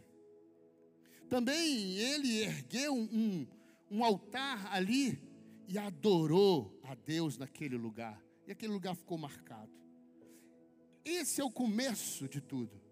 Também 1.28 1.98
ele 1.98 2.40
ergueu 2.40 2.94
um, 2.94 3.46
um, 3.90 4.02
altar 4.02 4.72
ali 4.72 5.20
e 5.68 5.78
adorou 5.78 6.80
a 6.82 6.94
Deus 6.94 7.36
naquele 7.36 7.76
lugar. 7.76 8.22
E 8.46 8.52
aquele 8.52 8.72
lugar 8.72 8.94
ficou 8.94 9.18
marcado. 9.18 9.70
Esse 11.04 11.40
é 11.40 11.44
o 11.44 11.50
começo 11.50 12.26
de 12.28 12.40
tudo. 12.40 12.87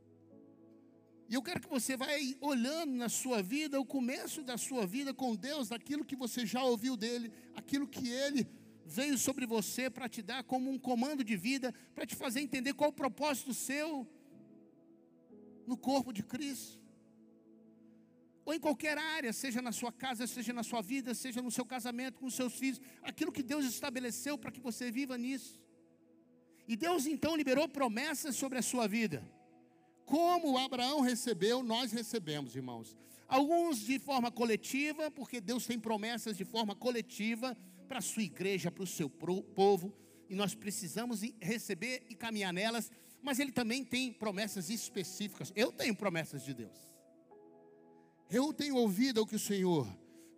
E 1.28 1.35
eu 1.35 1.42
quero 1.42 1.61
que 1.61 1.68
você 1.68 1.97
vá 1.97 2.06
olhando 2.40 2.92
na 2.92 3.09
sua 3.09 3.42
vida, 3.42 3.80
o 3.80 3.85
começo 3.85 4.42
da 4.42 4.56
sua 4.56 4.87
vida 4.87 5.12
com 5.12 5.35
Deus, 5.35 5.68
daquilo 5.68 6.04
que 6.04 6.14
você 6.14 6.47
já 6.47 6.62
ouviu 6.62 6.97
dele, 6.97 7.33
aquilo 7.54 7.87
que 7.87 8.09
ele 8.09 8.47
veio 8.85 9.18
sobre 9.18 9.45
você 9.45 9.90
para 9.90 10.09
te 10.09 10.23
dar 10.23 10.45
como 10.45 10.71
um 10.71 10.78
comando 10.78 11.25
de 11.25 11.37
vida, 11.37 11.75
para 11.95 12.06
te 12.06 12.14
fazer 12.14 12.40
entender 12.40 12.75
qual 12.75 12.90
o 12.90 12.92
propósito 12.92 13.52
seu 13.52 14.06
no 15.66 15.76
corpo 15.76 16.12
de 16.12 16.23
Cristo. 16.23 16.78
Ou 18.45 18.54
em 18.54 18.61
qualquer 18.61 18.97
área, 18.97 19.33
seja 19.33 19.61
na 19.61 19.73
sua 19.73 19.90
casa, 19.90 20.25
seja 20.28 20.52
na 20.52 20.62
sua 20.62 20.80
vida, 20.80 21.12
seja 21.12 21.42
no 21.42 21.50
seu 21.50 21.64
casamento 21.64 22.21
com 22.21 22.26
os 22.26 22.35
seus 22.35 22.54
filhos, 22.54 22.80
aquilo 23.02 23.33
que 23.33 23.42
Deus 23.42 23.64
estabeleceu 23.64 24.38
para 24.38 24.52
que 24.52 24.61
você 24.61 24.92
viva 24.92 25.18
nisso. 25.18 25.61
E 26.68 26.76
Deus 26.76 27.06
então 27.06 27.35
liberou 27.35 27.68
promessas 27.68 28.37
sobre 28.37 28.59
a 28.59 28.62
sua 28.62 28.87
vida. 28.87 29.28
Como 30.07 30.57
Abraão 30.57 31.01
recebeu, 31.01 31.65
nós 31.65 31.91
recebemos, 31.91 32.55
irmãos. 32.55 32.97
Alguns 33.27 33.81
de 33.81 33.99
forma 33.99 34.31
coletiva, 34.31 35.11
porque 35.11 35.41
Deus 35.41 35.67
tem 35.67 35.81
promessas 35.81 36.37
de 36.37 36.45
forma 36.45 36.77
coletiva 36.77 37.57
para 37.89 37.99
a 37.99 38.03
sua 38.03 38.23
igreja, 38.23 38.71
para 38.71 38.85
o 38.85 38.87
seu 38.87 39.11
povo, 39.11 39.93
e 40.29 40.35
nós 40.35 40.55
precisamos 40.55 41.23
receber 41.41 42.07
e 42.09 42.15
caminhar 42.15 42.53
nelas, 42.53 42.91
mas 43.21 43.41
Ele 43.41 43.51
também 43.51 43.85
tem 43.85 44.13
promessas 44.13 44.71
específicas. 44.71 45.53
Eu 45.57 45.73
tenho 45.73 45.95
promessas 45.95 46.45
de 46.45 46.55
Deus. 46.55 46.79
Eu 48.31 48.53
tenho 48.53 48.77
ouvido 48.77 49.23
o 49.23 49.27
que 49.27 49.35
o 49.35 49.41
Senhor, 49.41 49.89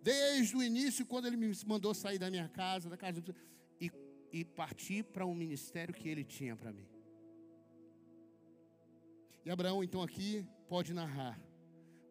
desde 0.01 0.55
o 0.55 0.63
início, 0.63 1.05
quando 1.05 1.27
Ele 1.27 1.37
me 1.37 1.51
mandou 1.67 1.93
sair 1.93 2.17
da 2.17 2.31
minha 2.31 2.49
casa, 2.49 2.89
da 2.89 2.97
casa, 2.97 3.23
e, 3.79 3.91
e 4.31 4.43
partir 4.43 5.03
para 5.03 5.27
um 5.27 5.35
ministério 5.35 5.93
que 5.93 6.09
Ele 6.09 6.23
tinha 6.23 6.55
para 6.55 6.73
mim. 6.73 6.87
Abraão, 9.51 9.83
então, 9.83 10.01
aqui 10.01 10.45
pode 10.67 10.93
narrar 10.93 11.39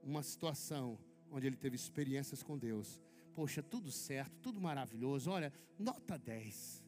uma 0.02 0.22
situação 0.22 0.98
onde 1.30 1.46
ele 1.46 1.56
teve 1.56 1.76
experiências 1.76 2.42
com 2.42 2.58
Deus. 2.58 3.00
Poxa, 3.34 3.62
tudo 3.62 3.92
certo, 3.92 4.32
tudo 4.40 4.60
maravilhoso. 4.60 5.30
Olha, 5.30 5.52
nota 5.78 6.18
10. 6.18 6.82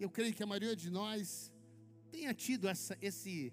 Eu 0.00 0.08
creio 0.08 0.32
que 0.32 0.42
a 0.42 0.46
maioria 0.46 0.74
de 0.74 0.90
nós 0.90 1.52
tenha 2.10 2.32
tido 2.32 2.68
essa, 2.68 2.96
esse, 3.00 3.52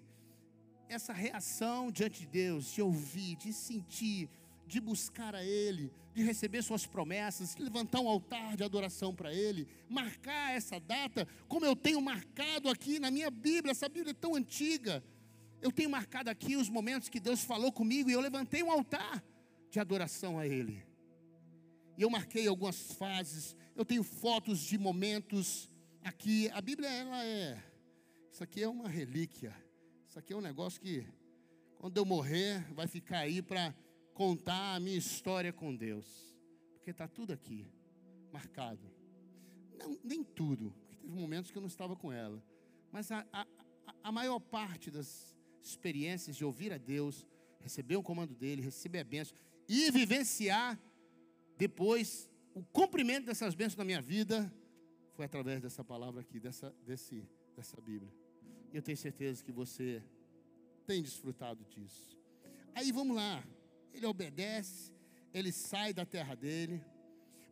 essa 0.88 1.12
reação 1.12 1.90
diante 1.90 2.20
de 2.20 2.26
Deus, 2.26 2.72
de 2.72 2.80
ouvir, 2.80 3.36
de 3.36 3.52
sentir, 3.52 4.30
de 4.66 4.80
buscar 4.80 5.34
a 5.34 5.44
Ele, 5.44 5.92
de 6.14 6.22
receber 6.22 6.62
Suas 6.62 6.86
promessas, 6.86 7.56
levantar 7.56 8.00
um 8.00 8.08
altar 8.08 8.56
de 8.56 8.64
adoração 8.64 9.14
para 9.14 9.34
Ele, 9.34 9.66
marcar 9.88 10.54
essa 10.54 10.78
data, 10.78 11.26
como 11.48 11.66
eu 11.66 11.76
tenho 11.76 12.00
marcado 12.00 12.68
aqui 12.68 12.98
na 12.98 13.10
minha 13.10 13.30
Bíblia, 13.30 13.72
essa 13.72 13.88
Bíblia 13.88 14.12
é 14.12 14.14
tão 14.14 14.34
antiga. 14.34 15.04
Eu 15.62 15.70
tenho 15.70 15.90
marcado 15.90 16.30
aqui 16.30 16.56
os 16.56 16.68
momentos 16.68 17.08
que 17.08 17.20
Deus 17.20 17.42
falou 17.44 17.70
comigo 17.70 18.08
e 18.08 18.12
eu 18.12 18.20
levantei 18.20 18.62
um 18.62 18.70
altar 18.70 19.22
de 19.70 19.78
adoração 19.78 20.38
a 20.38 20.46
Ele. 20.46 20.82
E 21.96 22.02
eu 22.02 22.08
marquei 22.08 22.48
algumas 22.48 22.92
fases, 22.92 23.54
eu 23.76 23.84
tenho 23.84 24.02
fotos 24.02 24.60
de 24.60 24.78
momentos 24.78 25.70
aqui. 26.02 26.48
A 26.50 26.60
Bíblia, 26.60 26.88
ela 26.88 27.24
é. 27.24 27.62
Isso 28.32 28.42
aqui 28.42 28.62
é 28.62 28.68
uma 28.68 28.88
relíquia. 28.88 29.54
Isso 30.08 30.18
aqui 30.18 30.32
é 30.32 30.36
um 30.36 30.40
negócio 30.40 30.80
que, 30.80 31.06
quando 31.78 31.96
eu 31.98 32.06
morrer, 32.06 32.64
vai 32.72 32.86
ficar 32.86 33.18
aí 33.18 33.42
para 33.42 33.74
contar 34.14 34.74
a 34.76 34.80
minha 34.80 34.96
história 34.96 35.52
com 35.52 35.76
Deus. 35.76 36.06
Porque 36.72 36.90
está 36.90 37.06
tudo 37.06 37.32
aqui, 37.32 37.66
marcado. 38.32 38.90
Não, 39.78 39.98
nem 40.02 40.24
tudo, 40.24 40.72
porque 40.80 40.96
teve 40.96 41.12
momentos 41.12 41.50
que 41.50 41.58
eu 41.58 41.62
não 41.62 41.68
estava 41.68 41.94
com 41.94 42.10
ela. 42.10 42.42
Mas 42.90 43.12
a, 43.12 43.26
a, 43.32 43.46
a 44.02 44.10
maior 44.10 44.40
parte 44.40 44.90
das 44.90 45.29
experiências 45.62 46.36
de 46.36 46.44
ouvir 46.44 46.72
a 46.72 46.78
Deus, 46.78 47.26
receber 47.60 47.96
o 47.96 48.02
comando 48.02 48.34
dele, 48.34 48.62
receber 48.62 49.00
a 49.00 49.04
bênção 49.04 49.36
e 49.68 49.90
vivenciar 49.90 50.78
depois 51.56 52.30
o 52.54 52.62
cumprimento 52.64 53.26
dessas 53.26 53.54
bênçãos 53.54 53.76
na 53.76 53.84
minha 53.84 54.02
vida 54.02 54.52
foi 55.14 55.24
através 55.24 55.60
dessa 55.60 55.84
palavra 55.84 56.22
aqui, 56.22 56.40
dessa, 56.40 56.74
desse, 56.84 57.28
dessa 57.54 57.80
Bíblia. 57.80 58.12
Eu 58.72 58.82
tenho 58.82 58.96
certeza 58.96 59.44
que 59.44 59.52
você 59.52 60.02
tem 60.86 61.02
desfrutado 61.02 61.64
disso. 61.64 62.18
Aí 62.74 62.90
vamos 62.90 63.14
lá, 63.16 63.44
ele 63.92 64.06
obedece, 64.06 64.92
ele 65.32 65.52
sai 65.52 65.92
da 65.92 66.06
terra 66.06 66.34
dele. 66.34 66.82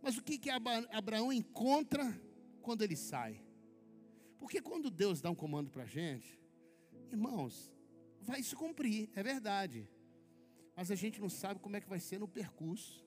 Mas 0.02 0.16
o 0.16 0.22
que, 0.22 0.38
que 0.38 0.48
Abraão 0.48 1.32
encontra 1.32 2.18
quando 2.62 2.82
ele 2.82 2.96
sai? 2.96 3.40
Porque 4.38 4.60
quando 4.60 4.90
Deus 4.90 5.20
dá 5.20 5.30
um 5.30 5.34
comando 5.34 5.70
para 5.70 5.82
a 5.82 5.86
gente, 5.86 6.40
irmãos, 7.10 7.72
vai 8.20 8.42
se 8.42 8.54
cumprir, 8.54 9.10
é 9.14 9.22
verdade. 9.22 9.88
Mas 10.76 10.90
a 10.90 10.94
gente 10.94 11.20
não 11.20 11.28
sabe 11.28 11.60
como 11.60 11.76
é 11.76 11.80
que 11.80 11.88
vai 11.88 12.00
ser 12.00 12.18
no 12.18 12.28
percurso. 12.28 13.04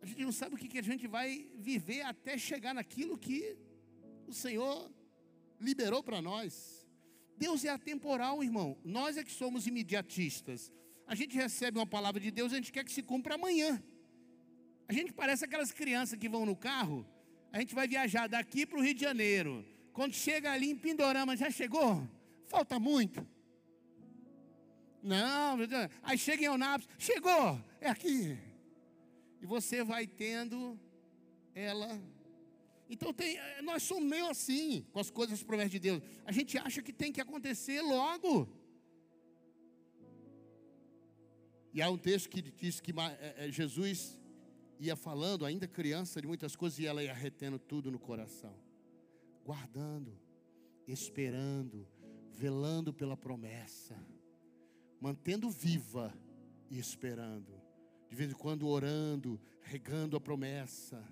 A 0.00 0.06
gente 0.06 0.24
não 0.24 0.32
sabe 0.32 0.54
o 0.54 0.58
que, 0.58 0.68
que 0.68 0.78
a 0.78 0.82
gente 0.82 1.06
vai 1.06 1.48
viver 1.54 2.02
até 2.02 2.36
chegar 2.36 2.74
naquilo 2.74 3.18
que 3.18 3.56
o 4.26 4.32
Senhor 4.32 4.90
liberou 5.60 6.02
para 6.02 6.20
nós. 6.20 6.86
Deus 7.36 7.64
é 7.64 7.68
atemporal, 7.68 8.42
irmão. 8.42 8.76
Nós 8.84 9.16
é 9.16 9.24
que 9.24 9.32
somos 9.32 9.66
imediatistas. 9.66 10.72
A 11.06 11.14
gente 11.14 11.36
recebe 11.36 11.78
uma 11.78 11.86
palavra 11.86 12.20
de 12.20 12.30
Deus, 12.30 12.52
a 12.52 12.56
gente 12.56 12.72
quer 12.72 12.84
que 12.84 12.92
se 12.92 13.02
cumpra 13.02 13.34
amanhã. 13.34 13.82
A 14.88 14.92
gente 14.92 15.12
parece 15.12 15.44
aquelas 15.44 15.70
crianças 15.70 16.18
que 16.18 16.28
vão 16.28 16.46
no 16.46 16.56
carro. 16.56 17.06
A 17.52 17.60
gente 17.60 17.74
vai 17.74 17.86
viajar 17.86 18.28
daqui 18.28 18.66
para 18.66 18.78
o 18.78 18.82
Rio 18.82 18.94
de 18.94 19.00
Janeiro. 19.00 19.64
Quando 19.92 20.14
chega 20.14 20.52
ali 20.52 20.70
em 20.70 20.76
Pindorama, 20.76 21.36
já 21.36 21.50
chegou? 21.50 22.06
Falta 22.46 22.78
muito. 22.78 23.26
Não, 25.02 25.56
aí 26.02 26.18
chega 26.18 26.42
em 26.42 26.46
Eunápolis, 26.46 26.88
chegou, 26.98 27.60
é 27.80 27.88
aqui. 27.88 28.36
E 29.40 29.46
você 29.46 29.84
vai 29.84 30.06
tendo 30.06 30.78
ela. 31.54 31.88
Então 32.88 33.12
tem, 33.12 33.38
nós 33.62 33.82
somos 33.82 34.08
meio 34.08 34.28
assim 34.28 34.84
com 34.92 34.98
as 34.98 35.10
coisas 35.10 35.42
promessas 35.42 35.70
de 35.70 35.78
Deus. 35.78 36.02
A 36.24 36.32
gente 36.32 36.58
acha 36.58 36.82
que 36.82 36.92
tem 36.92 37.12
que 37.12 37.20
acontecer 37.20 37.80
logo. 37.80 38.48
E 41.72 41.82
há 41.82 41.90
um 41.90 41.98
texto 41.98 42.28
que 42.28 42.40
diz 42.40 42.80
que 42.80 42.90
é, 43.20 43.46
é, 43.46 43.52
Jesus 43.52 44.18
ia 44.80 44.96
falando, 44.96 45.44
ainda 45.44 45.68
criança, 45.68 46.20
de 46.20 46.26
muitas 46.26 46.56
coisas, 46.56 46.78
e 46.78 46.86
ela 46.86 47.02
ia 47.02 47.12
retendo 47.12 47.58
tudo 47.58 47.90
no 47.90 47.98
coração, 47.98 48.54
guardando, 49.44 50.18
esperando, 50.88 51.86
velando 52.36 52.92
pela 52.92 53.16
promessa, 53.16 53.96
mantendo 55.00 55.48
viva 55.50 56.12
e 56.70 56.78
esperando, 56.78 57.60
de 58.08 58.14
vez 58.14 58.30
em 58.30 58.34
quando 58.34 58.68
orando, 58.68 59.40
regando 59.62 60.16
a 60.16 60.20
promessa. 60.20 61.02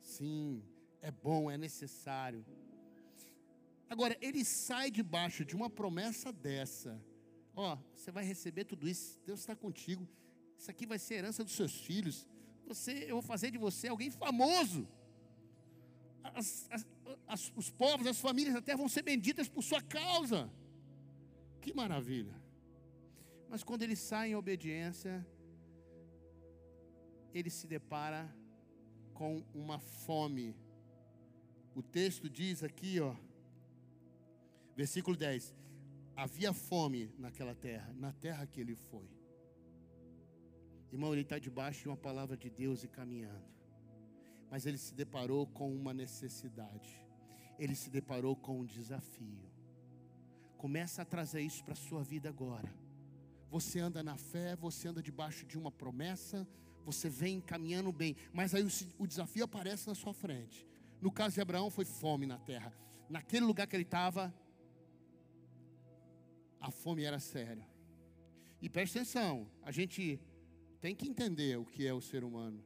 Sim, 0.00 0.62
é 1.00 1.10
bom, 1.10 1.50
é 1.50 1.56
necessário. 1.56 2.44
Agora, 3.88 4.16
ele 4.20 4.44
sai 4.44 4.90
debaixo 4.90 5.44
de 5.44 5.54
uma 5.54 5.70
promessa 5.70 6.32
dessa, 6.32 7.00
Ó, 7.54 7.76
você 7.94 8.10
vai 8.10 8.24
receber 8.24 8.64
tudo 8.64 8.88
isso, 8.88 9.20
Deus 9.26 9.40
está 9.40 9.54
contigo. 9.54 10.08
Isso 10.58 10.70
aqui 10.70 10.86
vai 10.86 10.98
ser 10.98 11.14
herança 11.14 11.44
dos 11.44 11.54
seus 11.54 11.80
filhos. 11.80 12.26
Você, 12.66 13.04
eu 13.04 13.16
vou 13.16 13.22
fazer 13.22 13.50
de 13.50 13.58
você 13.58 13.88
alguém 13.88 14.10
famoso. 14.10 14.88
As, 16.22 16.66
as, 16.70 16.86
as, 17.26 17.52
os 17.54 17.70
povos, 17.70 18.06
as 18.06 18.18
famílias 18.18 18.54
até 18.54 18.76
vão 18.76 18.88
ser 18.88 19.02
benditas 19.02 19.48
por 19.48 19.62
sua 19.62 19.82
causa. 19.82 20.50
Que 21.62 21.72
maravilha. 21.72 22.34
Mas 23.48 23.62
quando 23.62 23.82
ele 23.82 23.94
sai 23.94 24.30
em 24.30 24.34
obediência, 24.34 25.24
ele 27.32 27.50
se 27.50 27.66
depara 27.68 28.28
com 29.14 29.44
uma 29.54 29.78
fome. 29.78 30.56
O 31.74 31.82
texto 31.82 32.28
diz 32.28 32.64
aqui, 32.64 32.98
ó, 32.98 33.14
versículo 34.74 35.16
10: 35.16 35.54
Havia 36.16 36.52
fome 36.52 37.14
naquela 37.16 37.54
terra, 37.54 37.92
na 37.94 38.12
terra 38.12 38.44
que 38.44 38.60
ele 38.60 38.74
foi. 38.74 39.08
Irmão, 40.90 41.12
ele 41.12 41.22
está 41.22 41.38
debaixo 41.38 41.82
de 41.82 41.88
uma 41.88 41.96
palavra 41.96 42.36
de 42.36 42.50
Deus 42.50 42.82
e 42.82 42.88
caminhando. 42.88 43.46
Mas 44.50 44.66
ele 44.66 44.78
se 44.78 44.94
deparou 44.94 45.46
com 45.46 45.72
uma 45.74 45.94
necessidade. 45.94 47.00
Ele 47.56 47.76
se 47.76 47.88
deparou 47.88 48.34
com 48.34 48.60
um 48.60 48.66
desafio. 48.66 49.51
Começa 50.62 51.02
a 51.02 51.04
trazer 51.04 51.40
isso 51.40 51.64
para 51.64 51.72
a 51.72 51.76
sua 51.76 52.04
vida 52.04 52.28
agora. 52.28 52.72
Você 53.50 53.80
anda 53.80 54.00
na 54.00 54.16
fé, 54.16 54.54
você 54.54 54.86
anda 54.86 55.02
debaixo 55.02 55.44
de 55.44 55.58
uma 55.58 55.72
promessa, 55.72 56.46
você 56.84 57.08
vem 57.08 57.40
caminhando 57.40 57.90
bem, 57.90 58.14
mas 58.32 58.54
aí 58.54 58.64
o, 58.96 59.04
desafio 59.04 59.42
aparece 59.42 59.88
na 59.88 59.96
sua 59.96 60.14
frente. 60.14 60.64
No 61.00 61.10
caso 61.10 61.34
de 61.34 61.40
Abraão, 61.40 61.68
foi 61.68 61.84
fome 61.84 62.26
na 62.26 62.38
terra. 62.38 62.72
Naquele 63.10 63.44
lugar 63.44 63.66
que 63.66 63.74
ele 63.74 63.82
estava, 63.82 64.32
a 66.60 66.70
fome 66.70 67.02
era 67.02 67.18
séria. 67.18 67.66
E 68.60 68.68
preste 68.68 68.98
atenção, 68.98 69.50
a 69.64 69.72
gente 69.72 70.20
tem 70.80 70.94
que 70.94 71.08
entender 71.08 71.58
o 71.58 71.64
que 71.64 71.84
é 71.84 71.92
o 71.92 72.00
ser 72.00 72.22
humano. 72.22 72.64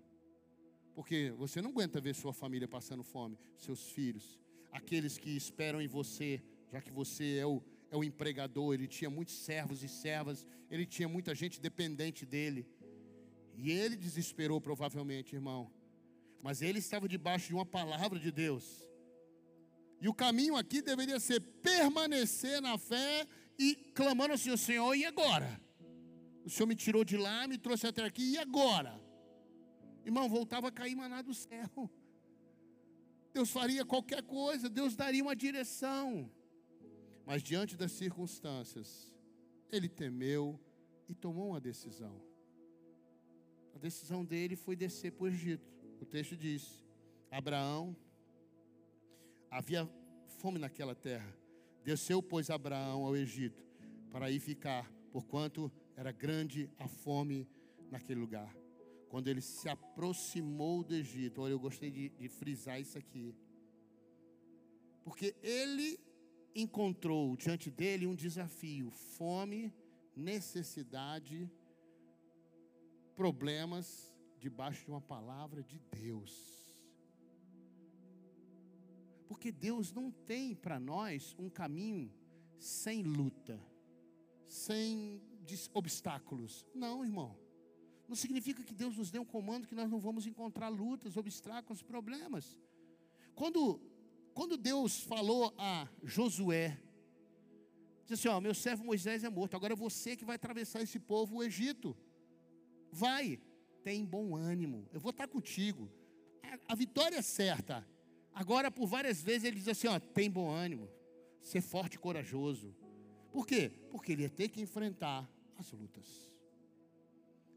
Porque 0.94 1.30
você 1.30 1.62
não 1.62 1.70
aguenta 1.70 1.98
ver 1.98 2.14
sua 2.14 2.34
família 2.34 2.68
passando 2.68 3.02
fome, 3.02 3.38
seus 3.56 3.90
filhos, 3.90 4.38
aqueles 4.70 5.16
que 5.16 5.34
esperam 5.34 5.80
em 5.80 5.88
você, 5.88 6.42
já 6.70 6.82
que 6.82 6.92
você 6.92 7.38
é 7.38 7.46
o, 7.46 7.62
é 7.90 7.96
o 7.96 8.04
empregador, 8.04 8.74
ele 8.74 8.86
tinha 8.86 9.08
muitos 9.08 9.34
servos 9.34 9.82
e 9.82 9.88
servas, 9.88 10.46
ele 10.70 10.84
tinha 10.84 11.08
muita 11.08 11.34
gente 11.34 11.60
dependente 11.60 12.26
dele. 12.26 12.66
E 13.54 13.70
ele 13.70 13.96
desesperou, 13.96 14.60
provavelmente, 14.60 15.34
irmão. 15.34 15.70
Mas 16.42 16.62
ele 16.62 16.78
estava 16.78 17.08
debaixo 17.08 17.48
de 17.48 17.54
uma 17.54 17.64
palavra 17.64 18.18
de 18.18 18.30
Deus. 18.30 18.86
E 20.00 20.08
o 20.08 20.14
caminho 20.14 20.56
aqui 20.56 20.82
deveria 20.82 21.18
ser 21.18 21.40
permanecer 21.40 22.60
na 22.60 22.76
fé 22.76 23.26
e 23.58 23.74
clamando 23.94 24.32
ao 24.32 24.58
Senhor, 24.58 24.94
e 24.94 25.04
agora? 25.06 25.60
O 26.44 26.50
Senhor 26.50 26.66
me 26.66 26.74
tirou 26.74 27.04
de 27.04 27.16
lá, 27.16 27.48
me 27.48 27.56
trouxe 27.56 27.86
até 27.86 28.04
aqui, 28.04 28.32
e 28.32 28.38
agora? 28.38 29.00
Irmão, 30.04 30.28
voltava 30.28 30.68
a 30.68 30.72
cair 30.72 30.94
maná 30.94 31.22
do 31.22 31.34
céu. 31.34 31.90
Deus 33.32 33.50
faria 33.50 33.84
qualquer 33.84 34.22
coisa, 34.22 34.68
Deus 34.68 34.94
daria 34.94 35.22
uma 35.22 35.34
direção. 35.34 36.30
Mas 37.26 37.42
diante 37.42 37.76
das 37.76 37.90
circunstâncias, 37.90 39.12
ele 39.70 39.88
temeu 39.88 40.58
e 41.08 41.14
tomou 41.14 41.50
uma 41.50 41.60
decisão. 41.60 42.22
A 43.74 43.78
decisão 43.78 44.24
dele 44.24 44.54
foi 44.54 44.76
descer 44.76 45.10
para 45.10 45.24
o 45.24 45.28
Egito. 45.28 45.68
O 46.00 46.06
texto 46.06 46.36
diz: 46.36 46.84
Abraão, 47.28 47.96
havia 49.50 49.90
fome 50.38 50.58
naquela 50.58 50.94
terra. 50.94 51.36
Desceu, 51.82 52.22
pois, 52.22 52.48
Abraão 52.48 53.04
ao 53.04 53.16
Egito, 53.16 53.62
para 54.10 54.30
ir 54.30 54.38
ficar, 54.38 54.90
porquanto 55.12 55.70
era 55.96 56.12
grande 56.12 56.70
a 56.78 56.86
fome 56.86 57.48
naquele 57.90 58.20
lugar. 58.20 58.56
Quando 59.08 59.28
ele 59.28 59.40
se 59.40 59.68
aproximou 59.68 60.84
do 60.84 60.94
Egito, 60.94 61.42
olha, 61.42 61.52
eu 61.52 61.60
gostei 61.60 61.90
de, 61.90 62.08
de 62.10 62.28
frisar 62.28 62.80
isso 62.80 62.96
aqui, 62.96 63.34
porque 65.04 65.34
ele 65.42 65.98
encontrou 66.56 67.36
diante 67.36 67.70
dele 67.70 68.06
um 68.06 68.14
desafio: 68.14 68.90
fome, 68.90 69.72
necessidade, 70.16 71.50
problemas 73.14 74.12
debaixo 74.38 74.84
de 74.84 74.90
uma 74.90 75.00
palavra 75.00 75.62
de 75.62 75.78
Deus. 75.78 76.32
Porque 79.28 79.52
Deus 79.52 79.92
não 79.92 80.10
tem 80.10 80.54
para 80.54 80.80
nós 80.80 81.34
um 81.38 81.50
caminho 81.50 82.12
sem 82.58 83.02
luta, 83.02 83.60
sem 84.48 85.20
obstáculos. 85.74 86.64
Não, 86.74 87.04
irmão. 87.04 87.36
Não 88.08 88.14
significa 88.14 88.62
que 88.62 88.74
Deus 88.74 88.96
nos 88.96 89.10
dê 89.10 89.18
um 89.18 89.24
comando 89.24 89.66
que 89.66 89.74
nós 89.74 89.90
não 89.90 89.98
vamos 89.98 90.26
encontrar 90.26 90.68
lutas, 90.68 91.16
obstáculos, 91.16 91.82
problemas. 91.82 92.58
Quando, 93.34 93.80
quando 94.36 94.56
Deus 94.70 95.00
falou 95.12 95.42
a 95.58 95.88
Josué, 96.04 96.78
disse 98.02 98.14
assim: 98.14 98.28
Ó, 98.28 98.40
meu 98.40 98.54
servo 98.54 98.84
Moisés 98.84 99.24
é 99.24 99.30
morto, 99.38 99.56
agora 99.56 99.72
é 99.72 99.76
você 99.88 100.14
que 100.16 100.28
vai 100.30 100.36
atravessar 100.36 100.80
esse 100.82 100.98
povo, 101.12 101.36
o 101.36 101.42
Egito. 101.42 101.96
Vai, 102.92 103.40
tem 103.82 104.04
bom 104.04 104.36
ânimo, 104.36 104.88
eu 104.92 105.00
vou 105.00 105.10
estar 105.10 105.26
contigo. 105.26 105.90
A, 106.42 106.72
a 106.72 106.74
vitória 106.76 107.16
é 107.16 107.22
certa, 107.22 107.76
Agora, 108.36 108.70
por 108.70 108.86
várias 108.86 109.22
vezes, 109.22 109.44
ele 109.44 109.56
diz 109.56 109.66
assim: 109.66 109.86
ó, 109.88 109.98
tem 109.98 110.30
bom 110.30 110.50
ânimo, 110.50 110.90
ser 111.40 111.62
forte 111.62 111.94
e 111.94 111.98
corajoso. 111.98 112.76
Por 113.32 113.46
quê? 113.46 113.72
Porque 113.90 114.12
ele 114.12 114.24
ia 114.24 114.28
ter 114.28 114.48
que 114.50 114.60
enfrentar 114.60 115.26
as 115.56 115.72
lutas. 115.72 116.06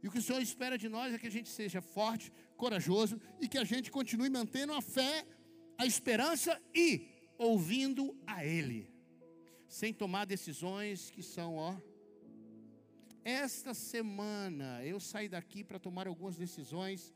E 0.02 0.08
o 0.08 0.12
que 0.12 0.20
o 0.20 0.22
Senhor 0.22 0.42
espera 0.42 0.78
de 0.78 0.88
nós 0.88 1.13
é 1.13 1.20
que 1.20 1.28
a 1.28 1.36
gente 1.38 1.50
seja 1.50 1.82
forte, 1.82 2.32
corajoso 2.56 3.20
e 3.42 3.50
que 3.50 3.58
a 3.58 3.65
gente 3.65 3.92
continue 3.92 4.30
mantendo 4.30 4.72
a 4.72 4.82
fé, 4.82 5.26
a 5.80 5.86
esperança 5.86 6.62
e 6.76 7.08
ouvindo 7.38 8.13
a 8.28 8.46
Ele, 8.46 8.92
sem 9.65 9.94
tomar 9.94 10.26
decisões 10.26 11.10
que 11.10 11.24
são, 11.24 11.56
ó. 11.56 11.74
Esta 13.24 13.74
semana 13.74 14.84
eu 14.84 15.00
saí 15.00 15.30
daqui 15.30 15.63
para 15.63 15.80
tomar 15.80 16.06
algumas 16.06 16.36
decisões 16.36 17.15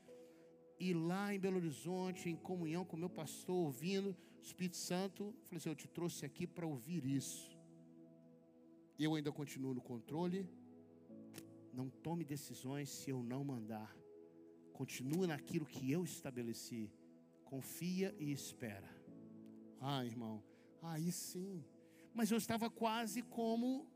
e 0.79 0.93
lá 0.93 1.35
em 1.35 1.39
Belo 1.39 1.57
Horizonte, 1.57 2.29
em 2.29 2.37
comunhão 2.37 2.85
com 2.85 2.95
meu 2.95 3.09
pastor, 3.09 3.53
ouvindo 3.53 4.11
o 4.11 4.41
Espírito 4.41 4.77
Santo, 4.77 5.35
falei 5.43 5.57
assim: 5.57 5.69
Eu 5.69 5.75
te 5.75 5.89
trouxe 5.89 6.25
aqui 6.25 6.47
para 6.47 6.65
ouvir 6.65 7.05
isso. 7.05 7.51
Eu 8.97 9.13
ainda 9.15 9.31
continuo 9.31 9.73
no 9.73 9.81
controle. 9.81 10.47
Não 11.73 11.89
tome 11.89 12.23
decisões 12.23 12.89
se 12.89 13.09
eu 13.09 13.21
não 13.21 13.43
mandar. 13.43 13.93
Continue 14.71 15.27
naquilo 15.27 15.65
que 15.65 15.91
eu 15.91 16.03
estabeleci. 16.05 16.89
Confia 17.53 18.15
e 18.17 18.31
espera. 18.31 18.89
Ah, 19.79 20.03
irmão, 20.03 20.43
aí 20.81 21.11
sim. 21.11 21.63
Mas 22.11 22.31
eu 22.31 22.37
estava 22.39 22.67
quase 22.67 23.21
como, 23.21 23.87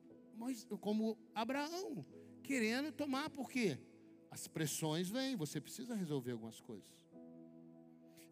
como 0.80 1.18
Abraão, 1.34 2.06
querendo 2.44 2.92
tomar, 2.92 3.32
por 3.32 3.50
quê? 3.50 3.80
As 4.30 4.48
pressões 4.48 5.10
vêm, 5.10 5.36
você 5.36 5.60
precisa 5.60 5.96
resolver 5.96 6.34
algumas 6.34 6.62
coisas. 6.62 7.10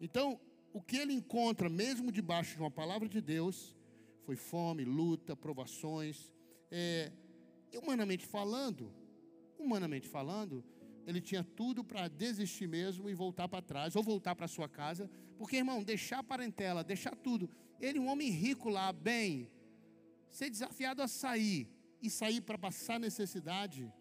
Então, 0.00 0.40
o 0.72 0.80
que 0.80 0.96
ele 0.96 1.12
encontra, 1.12 1.68
mesmo 1.68 2.12
debaixo 2.12 2.54
de 2.54 2.60
uma 2.60 2.70
palavra 2.70 3.08
de 3.08 3.20
Deus, 3.20 3.74
foi 4.22 4.36
fome, 4.36 4.84
luta, 4.84 5.34
provações. 5.34 6.32
É, 6.70 7.10
humanamente 7.82 8.24
falando, 8.24 8.94
humanamente 9.58 10.06
falando, 10.06 10.64
ele 11.06 11.20
tinha 11.20 11.44
tudo 11.44 11.84
para 11.84 12.08
desistir 12.08 12.66
mesmo 12.66 13.08
e 13.08 13.14
voltar 13.14 13.48
para 13.48 13.62
trás, 13.62 13.94
ou 13.94 14.02
voltar 14.02 14.34
para 14.34 14.48
sua 14.48 14.68
casa, 14.68 15.08
porque, 15.38 15.56
irmão, 15.56 15.82
deixar 15.82 16.18
a 16.18 16.24
parentela, 16.24 16.82
deixar 16.82 17.14
tudo. 17.14 17.48
Ele, 17.80 18.00
um 18.00 18.08
homem 18.08 18.28
rico 18.28 18.68
lá, 18.68 18.92
bem, 18.92 19.48
ser 20.28 20.50
desafiado 20.50 21.00
a 21.00 21.08
sair 21.08 21.70
e 22.02 22.10
sair 22.10 22.40
para 22.40 22.58
passar 22.58 22.98
necessidade 22.98 23.92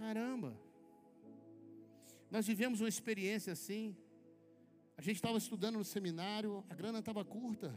Caramba! 0.00 0.58
Nós 2.30 2.46
vivemos 2.46 2.80
uma 2.80 2.88
experiência 2.88 3.52
assim. 3.52 3.94
A 4.96 5.02
gente 5.02 5.16
estava 5.16 5.36
estudando 5.36 5.76
no 5.76 5.84
seminário, 5.84 6.64
a 6.70 6.74
grana 6.74 7.00
estava 7.00 7.22
curta. 7.22 7.70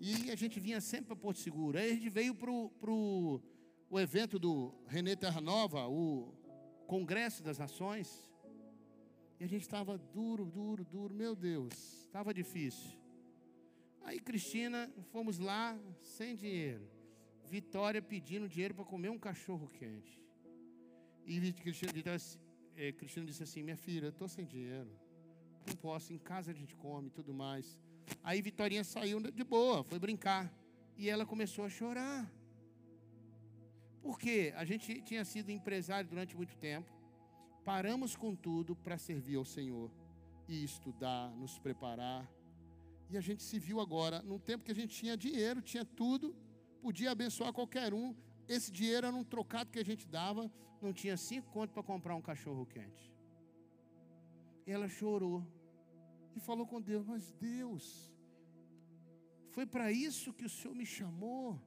E 0.00 0.30
a 0.30 0.34
gente 0.34 0.58
vinha 0.58 0.80
sempre 0.80 1.08
para 1.08 1.16
Porto 1.16 1.40
Seguro. 1.40 1.76
Aí 1.76 1.90
a 1.90 1.94
gente 1.94 2.08
veio 2.08 2.34
para 2.34 2.50
o 2.50 3.42
o 3.90 3.98
evento 3.98 4.38
do 4.38 4.72
René 4.86 5.16
Terra 5.16 5.40
Nova, 5.40 5.88
o 5.88 6.32
Congresso 6.90 7.40
das 7.40 7.56
Nações. 7.56 8.08
E 9.38 9.44
a 9.44 9.46
gente 9.46 9.62
estava 9.62 9.96
duro, 9.96 10.44
duro, 10.44 10.84
duro. 10.84 11.14
Meu 11.14 11.36
Deus, 11.36 11.72
estava 12.06 12.34
difícil. 12.34 12.90
Aí 14.02 14.18
Cristina, 14.18 14.92
fomos 15.12 15.38
lá 15.38 15.78
sem 16.02 16.34
dinheiro. 16.34 16.84
Vitória 17.44 18.02
pedindo 18.02 18.48
dinheiro 18.48 18.74
para 18.74 18.84
comer 18.84 19.08
um 19.08 19.20
cachorro 19.20 19.68
quente. 19.68 20.20
E 21.24 21.52
Cristina, 21.52 21.92
é, 22.74 22.90
Cristina 22.90 23.24
disse 23.24 23.44
assim: 23.44 23.62
Minha 23.62 23.76
filha, 23.76 24.08
estou 24.08 24.26
sem 24.26 24.44
dinheiro. 24.44 24.90
Não 25.68 25.76
posso, 25.76 26.12
em 26.12 26.18
casa 26.18 26.50
a 26.50 26.54
gente 26.54 26.74
come 26.74 27.06
e 27.06 27.12
tudo 27.12 27.32
mais. 27.32 27.78
Aí 28.20 28.42
Vitorinha 28.42 28.82
saiu 28.82 29.20
de 29.20 29.44
boa, 29.44 29.84
foi 29.84 30.00
brincar. 30.00 30.52
E 30.96 31.08
ela 31.08 31.24
começou 31.24 31.64
a 31.64 31.68
chorar. 31.68 32.28
Porque 34.02 34.52
a 34.56 34.64
gente 34.64 35.02
tinha 35.02 35.24
sido 35.24 35.50
empresário 35.50 36.08
durante 36.08 36.36
muito 36.36 36.56
tempo, 36.56 36.90
paramos 37.64 38.16
com 38.16 38.34
tudo 38.34 38.74
para 38.74 38.96
servir 38.96 39.36
ao 39.36 39.44
Senhor 39.44 39.90
e 40.48 40.64
estudar, 40.64 41.30
nos 41.36 41.58
preparar. 41.58 42.28
E 43.10 43.16
a 43.16 43.20
gente 43.20 43.42
se 43.42 43.58
viu 43.58 43.80
agora, 43.80 44.22
num 44.22 44.38
tempo 44.38 44.64
que 44.64 44.72
a 44.72 44.74
gente 44.74 44.94
tinha 44.94 45.16
dinheiro, 45.16 45.60
tinha 45.60 45.84
tudo, 45.84 46.34
podia 46.80 47.10
abençoar 47.10 47.52
qualquer 47.52 47.92
um. 47.92 48.14
Esse 48.48 48.70
dinheiro 48.72 49.06
era 49.06 49.14
um 49.14 49.24
trocado 49.24 49.70
que 49.70 49.78
a 49.78 49.84
gente 49.84 50.06
dava, 50.06 50.50
não 50.80 50.92
tinha 50.92 51.16
cinco 51.16 51.50
contos 51.50 51.72
para 51.74 51.82
comprar 51.82 52.14
um 52.14 52.22
cachorro 52.22 52.64
quente. 52.66 53.12
Ela 54.66 54.88
chorou 54.88 55.44
e 56.34 56.40
falou 56.40 56.66
com 56.66 56.80
Deus: 56.80 57.04
Mas 57.04 57.32
Deus, 57.32 58.12
foi 59.50 59.66
para 59.66 59.90
isso 59.92 60.32
que 60.32 60.44
o 60.44 60.48
Senhor 60.48 60.74
me 60.74 60.86
chamou. 60.86 61.60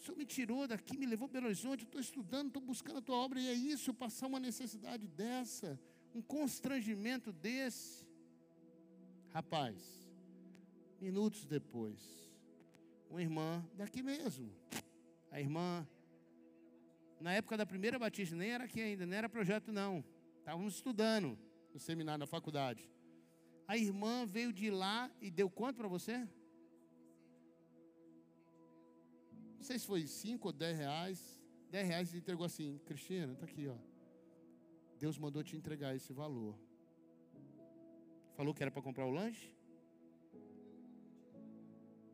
O 0.00 0.02
Senhor 0.02 0.16
me 0.16 0.24
tirou 0.24 0.66
daqui, 0.66 0.96
me 0.96 1.04
levou 1.04 1.28
para 1.28 1.40
Belo 1.40 1.48
Horizonte, 1.48 1.84
estou 1.84 2.00
estudando, 2.00 2.46
estou 2.46 2.62
buscando 2.62 3.00
a 3.00 3.02
tua 3.02 3.16
obra, 3.16 3.38
e 3.38 3.46
é 3.48 3.52
isso, 3.52 3.92
passar 3.92 4.28
uma 4.28 4.40
necessidade 4.40 5.06
dessa, 5.06 5.78
um 6.14 6.22
constrangimento 6.22 7.30
desse. 7.30 8.08
Rapaz, 9.28 10.10
minutos 10.98 11.44
depois, 11.44 12.00
uma 13.10 13.20
irmã 13.20 13.62
daqui 13.74 14.02
mesmo, 14.02 14.50
a 15.30 15.38
irmã, 15.38 15.86
na 17.20 17.34
época 17.34 17.58
da 17.58 17.66
primeira 17.66 17.98
batista, 17.98 18.34
nem 18.34 18.52
era 18.52 18.64
aqui 18.64 18.80
ainda, 18.80 19.04
nem 19.04 19.18
era 19.18 19.28
projeto 19.28 19.70
não, 19.70 20.02
estávamos 20.38 20.76
estudando 20.76 21.38
no 21.74 21.78
seminário, 21.78 22.20
na 22.20 22.26
faculdade. 22.26 22.88
A 23.68 23.76
irmã 23.76 24.24
veio 24.24 24.50
de 24.50 24.70
lá 24.70 25.10
e 25.20 25.30
deu 25.30 25.50
quanto 25.50 25.76
para 25.76 25.88
você? 25.88 26.26
Não 29.60 29.64
sei 29.64 29.78
se 29.78 29.86
foi 29.86 30.06
5 30.06 30.48
ou 30.48 30.52
10 30.54 30.78
reais. 30.78 31.42
10 31.70 31.86
reais 31.86 32.14
e 32.14 32.16
entregou 32.16 32.46
assim, 32.46 32.78
Cristina, 32.86 33.34
está 33.34 33.44
aqui, 33.44 33.68
ó. 33.68 33.76
Deus 34.98 35.18
mandou 35.18 35.44
te 35.44 35.54
entregar 35.54 35.94
esse 35.94 36.14
valor. 36.14 36.58
Falou 38.38 38.54
que 38.54 38.62
era 38.62 38.70
para 38.70 38.80
comprar 38.80 39.04
o 39.04 39.10
lanche? 39.10 39.54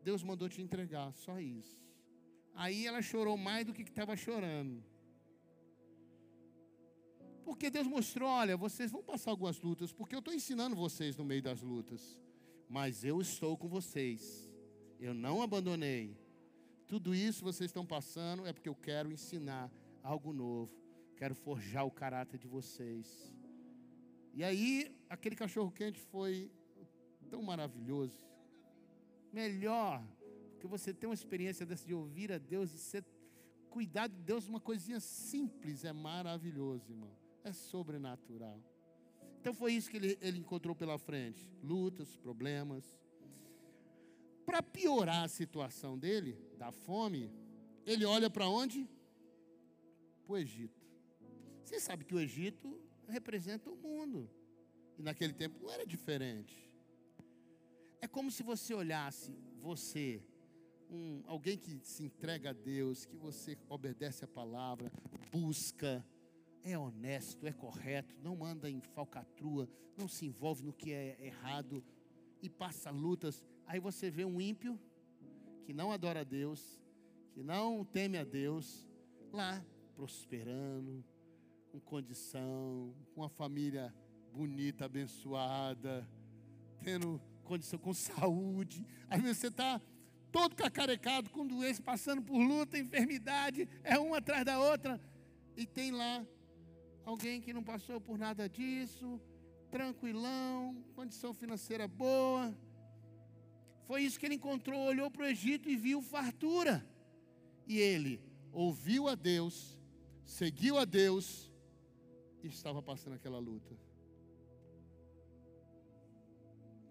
Deus 0.03 0.21
mandou 0.23 0.49
te 0.49 0.61
entregar, 0.61 1.13
só 1.13 1.39
isso. 1.39 1.81
Aí 2.53 2.85
ela 2.85 3.01
chorou 3.01 3.37
mais 3.37 3.65
do 3.65 3.73
que 3.73 3.83
estava 3.83 4.17
chorando. 4.17 4.83
Porque 7.45 7.69
Deus 7.69 7.87
mostrou: 7.87 8.27
olha, 8.27 8.57
vocês 8.57 8.91
vão 8.91 9.01
passar 9.01 9.31
algumas 9.31 9.61
lutas, 9.61 9.93
porque 9.93 10.13
eu 10.13 10.19
estou 10.19 10.33
ensinando 10.33 10.75
vocês 10.75 11.15
no 11.15 11.23
meio 11.23 11.41
das 11.41 11.61
lutas. 11.61 12.19
Mas 12.67 13.05
eu 13.05 13.21
estou 13.21 13.57
com 13.57 13.69
vocês. 13.69 14.51
Eu 14.99 15.13
não 15.13 15.41
abandonei. 15.41 16.26
Tudo 16.87 17.13
isso 17.13 17.43
vocês 17.43 17.69
estão 17.69 17.85
passando 17.85 18.45
é 18.45 18.53
porque 18.53 18.69
eu 18.69 18.75
quero 18.75 19.11
ensinar 19.11 19.69
algo 20.01 20.31
novo. 20.31 20.71
Quero 21.17 21.35
forjar 21.35 21.85
o 21.85 21.91
caráter 21.91 22.37
de 22.37 22.47
vocês. 22.47 23.35
E 24.33 24.43
aí, 24.43 24.95
aquele 25.09 25.35
cachorro 25.35 25.71
quente 25.71 25.99
foi 25.99 26.51
tão 27.29 27.41
maravilhoso. 27.41 28.25
Melhor, 29.33 30.01
porque 30.51 30.67
você 30.67 30.93
tem 30.93 31.09
uma 31.09 31.13
experiência 31.13 31.65
dessa 31.65 31.85
de 31.85 31.93
ouvir 31.93 32.31
a 32.31 32.37
Deus 32.37 32.73
e 32.73 32.77
ser 32.77 33.03
cuidar 33.69 34.07
de 34.07 34.15
Deus, 34.15 34.47
uma 34.47 34.59
coisinha 34.59 34.99
simples, 34.99 35.83
é 35.83 35.91
maravilhoso, 35.91 36.89
irmão. 36.89 37.11
É 37.43 37.51
sobrenatural. 37.51 38.59
Então 39.39 39.53
foi 39.53 39.73
isso 39.73 39.89
que 39.89 39.97
ele, 39.97 40.17
ele 40.21 40.39
encontrou 40.39 40.75
pela 40.75 40.97
frente: 40.97 41.51
lutas, 41.61 42.15
problemas, 42.17 42.97
para 44.47 44.63
piorar 44.63 45.25
a 45.25 45.27
situação 45.27 45.99
dele, 45.99 46.39
da 46.57 46.71
fome, 46.71 47.29
ele 47.85 48.05
olha 48.05 48.29
para 48.29 48.47
onde? 48.47 48.89
Para 50.25 50.33
o 50.33 50.37
Egito. 50.37 50.81
Você 51.65 51.81
sabe 51.81 52.05
que 52.05 52.15
o 52.15 52.19
Egito 52.19 52.81
representa 53.09 53.69
o 53.69 53.75
mundo. 53.75 54.29
E 54.97 55.03
naquele 55.03 55.33
tempo 55.33 55.59
não 55.59 55.69
era 55.69 55.85
diferente. 55.85 56.71
É 57.99 58.07
como 58.07 58.31
se 58.31 58.41
você 58.41 58.73
olhasse, 58.73 59.35
você, 59.59 60.23
um, 60.89 61.21
alguém 61.25 61.57
que 61.57 61.81
se 61.83 62.05
entrega 62.05 62.51
a 62.51 62.53
Deus, 62.53 63.05
que 63.05 63.17
você 63.17 63.57
obedece 63.67 64.23
a 64.23 64.29
palavra, 64.29 64.89
busca, 65.29 66.05
é 66.63 66.77
honesto, 66.77 67.45
é 67.45 67.51
correto, 67.51 68.15
não 68.23 68.45
anda 68.45 68.69
em 68.69 68.79
falcatrua, 68.79 69.67
não 69.97 70.07
se 70.07 70.25
envolve 70.25 70.63
no 70.63 70.71
que 70.71 70.93
é 70.93 71.17
errado 71.19 71.83
e 72.41 72.49
passa 72.49 72.89
lutas 72.89 73.43
Aí 73.67 73.81
você 73.81 74.09
vê 74.09 74.23
um 74.23 74.39
ímpio 74.39 74.79
que 75.65 75.73
não 75.73 75.91
adora 75.91 76.21
a 76.21 76.23
Deus, 76.23 76.81
que 77.33 77.43
não 77.43 77.83
teme 77.83 78.17
a 78.17 78.23
Deus, 78.23 78.87
lá 79.33 79.61
prosperando, 79.93 81.03
com 81.69 81.79
condição, 81.81 82.95
com 83.13 83.21
uma 83.21 83.29
família 83.29 83.93
bonita, 84.31 84.85
abençoada, 84.85 86.07
tendo 86.81 87.21
condição 87.43 87.77
com 87.77 87.93
saúde. 87.93 88.87
Aí 89.09 89.21
você 89.21 89.47
está 89.47 89.81
todo 90.31 90.55
cacarecado, 90.55 91.29
com 91.29 91.45
doença, 91.45 91.83
passando 91.83 92.21
por 92.21 92.37
luta, 92.37 92.79
enfermidade, 92.79 93.67
é 93.83 93.99
uma 93.99 94.19
atrás 94.19 94.45
da 94.45 94.61
outra, 94.61 95.01
e 95.57 95.65
tem 95.65 95.91
lá 95.91 96.25
alguém 97.03 97.41
que 97.41 97.51
não 97.51 97.63
passou 97.63 97.99
por 97.99 98.17
nada 98.17 98.47
disso, 98.47 99.19
tranquilão, 99.69 100.81
condição 100.95 101.33
financeira 101.33 101.85
boa 101.85 102.55
foi 103.87 104.03
isso 104.03 104.19
que 104.19 104.25
ele 104.25 104.35
encontrou, 104.35 104.79
olhou 104.81 105.09
para 105.09 105.23
o 105.23 105.29
Egito 105.33 105.69
e 105.69 105.75
viu 105.77 106.01
fartura. 106.01 106.85
E 107.65 107.79
ele 107.79 108.21
ouviu 108.51 109.07
a 109.07 109.15
Deus, 109.15 109.79
seguiu 110.25 110.77
a 110.77 110.83
Deus 110.83 111.49
e 112.43 112.47
estava 112.47 112.81
passando 112.81 113.13
aquela 113.13 113.39
luta. 113.39 113.73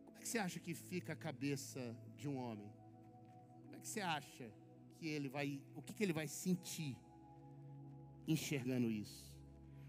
Como 0.07 0.17
é 0.17 0.21
que 0.21 0.29
você 0.29 0.39
acha 0.39 0.59
que 0.59 0.73
fica 0.73 1.13
a 1.13 1.17
cabeça 1.17 1.95
de 2.17 2.27
um 2.29 2.39
homem? 2.39 2.73
Como 3.65 3.77
é 3.77 3.79
que 3.79 3.89
você 3.89 4.01
acha 4.01 4.51
que 4.97 5.07
ele 5.07 5.29
vai, 5.29 5.63
o 5.75 5.83
que, 5.83 5.93
que 5.93 6.03
ele 6.03 6.15
vai 6.15 6.27
sentir 6.27 6.97
enxergando 8.27 8.91
isso? 8.91 9.23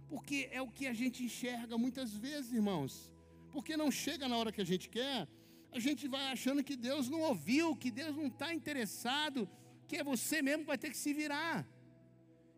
Porque 0.09 0.49
é 0.51 0.61
o 0.61 0.69
que 0.69 0.87
a 0.87 0.93
gente 0.93 1.23
enxerga 1.23 1.77
muitas 1.77 2.13
vezes, 2.13 2.51
irmãos. 2.51 3.13
Porque 3.53 3.77
não 3.77 3.89
chega 3.89 4.27
na 4.27 4.37
hora 4.37 4.51
que 4.51 4.61
a 4.61 4.65
gente 4.65 4.89
quer, 4.89 5.27
a 5.71 5.79
gente 5.79 6.07
vai 6.07 6.31
achando 6.31 6.63
que 6.63 6.75
Deus 6.75 7.09
não 7.09 7.21
ouviu, 7.21 7.75
que 7.75 7.91
Deus 7.91 8.15
não 8.15 8.27
está 8.27 8.53
interessado, 8.53 9.49
que 9.87 9.97
é 9.97 10.03
você 10.03 10.41
mesmo 10.41 10.61
que 10.61 10.67
vai 10.67 10.77
ter 10.77 10.89
que 10.89 10.97
se 10.97 11.13
virar. 11.13 11.67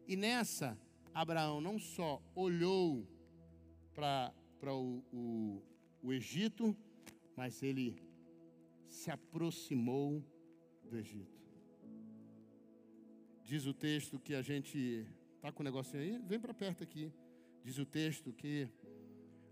E 0.07 0.15
nessa, 0.15 0.77
Abraão 1.13 1.59
não 1.61 1.77
só 1.79 2.21
olhou 2.35 3.07
para 3.93 4.33
o, 4.73 5.03
o, 5.11 5.63
o 6.01 6.13
Egito, 6.13 6.75
mas 7.35 7.61
ele 7.61 8.01
se 8.87 9.11
aproximou 9.11 10.23
do 10.89 10.97
Egito. 10.97 11.39
Diz 13.43 13.65
o 13.65 13.73
texto 13.73 14.19
que 14.19 14.35
a 14.35 14.41
gente. 14.41 15.07
Está 15.35 15.51
com 15.51 15.61
o 15.61 15.63
negocinho 15.63 16.03
aí? 16.03 16.19
Vem 16.19 16.39
para 16.39 16.53
perto 16.53 16.83
aqui. 16.83 17.11
Diz 17.63 17.77
o 17.77 17.85
texto 17.85 18.31
que 18.33 18.69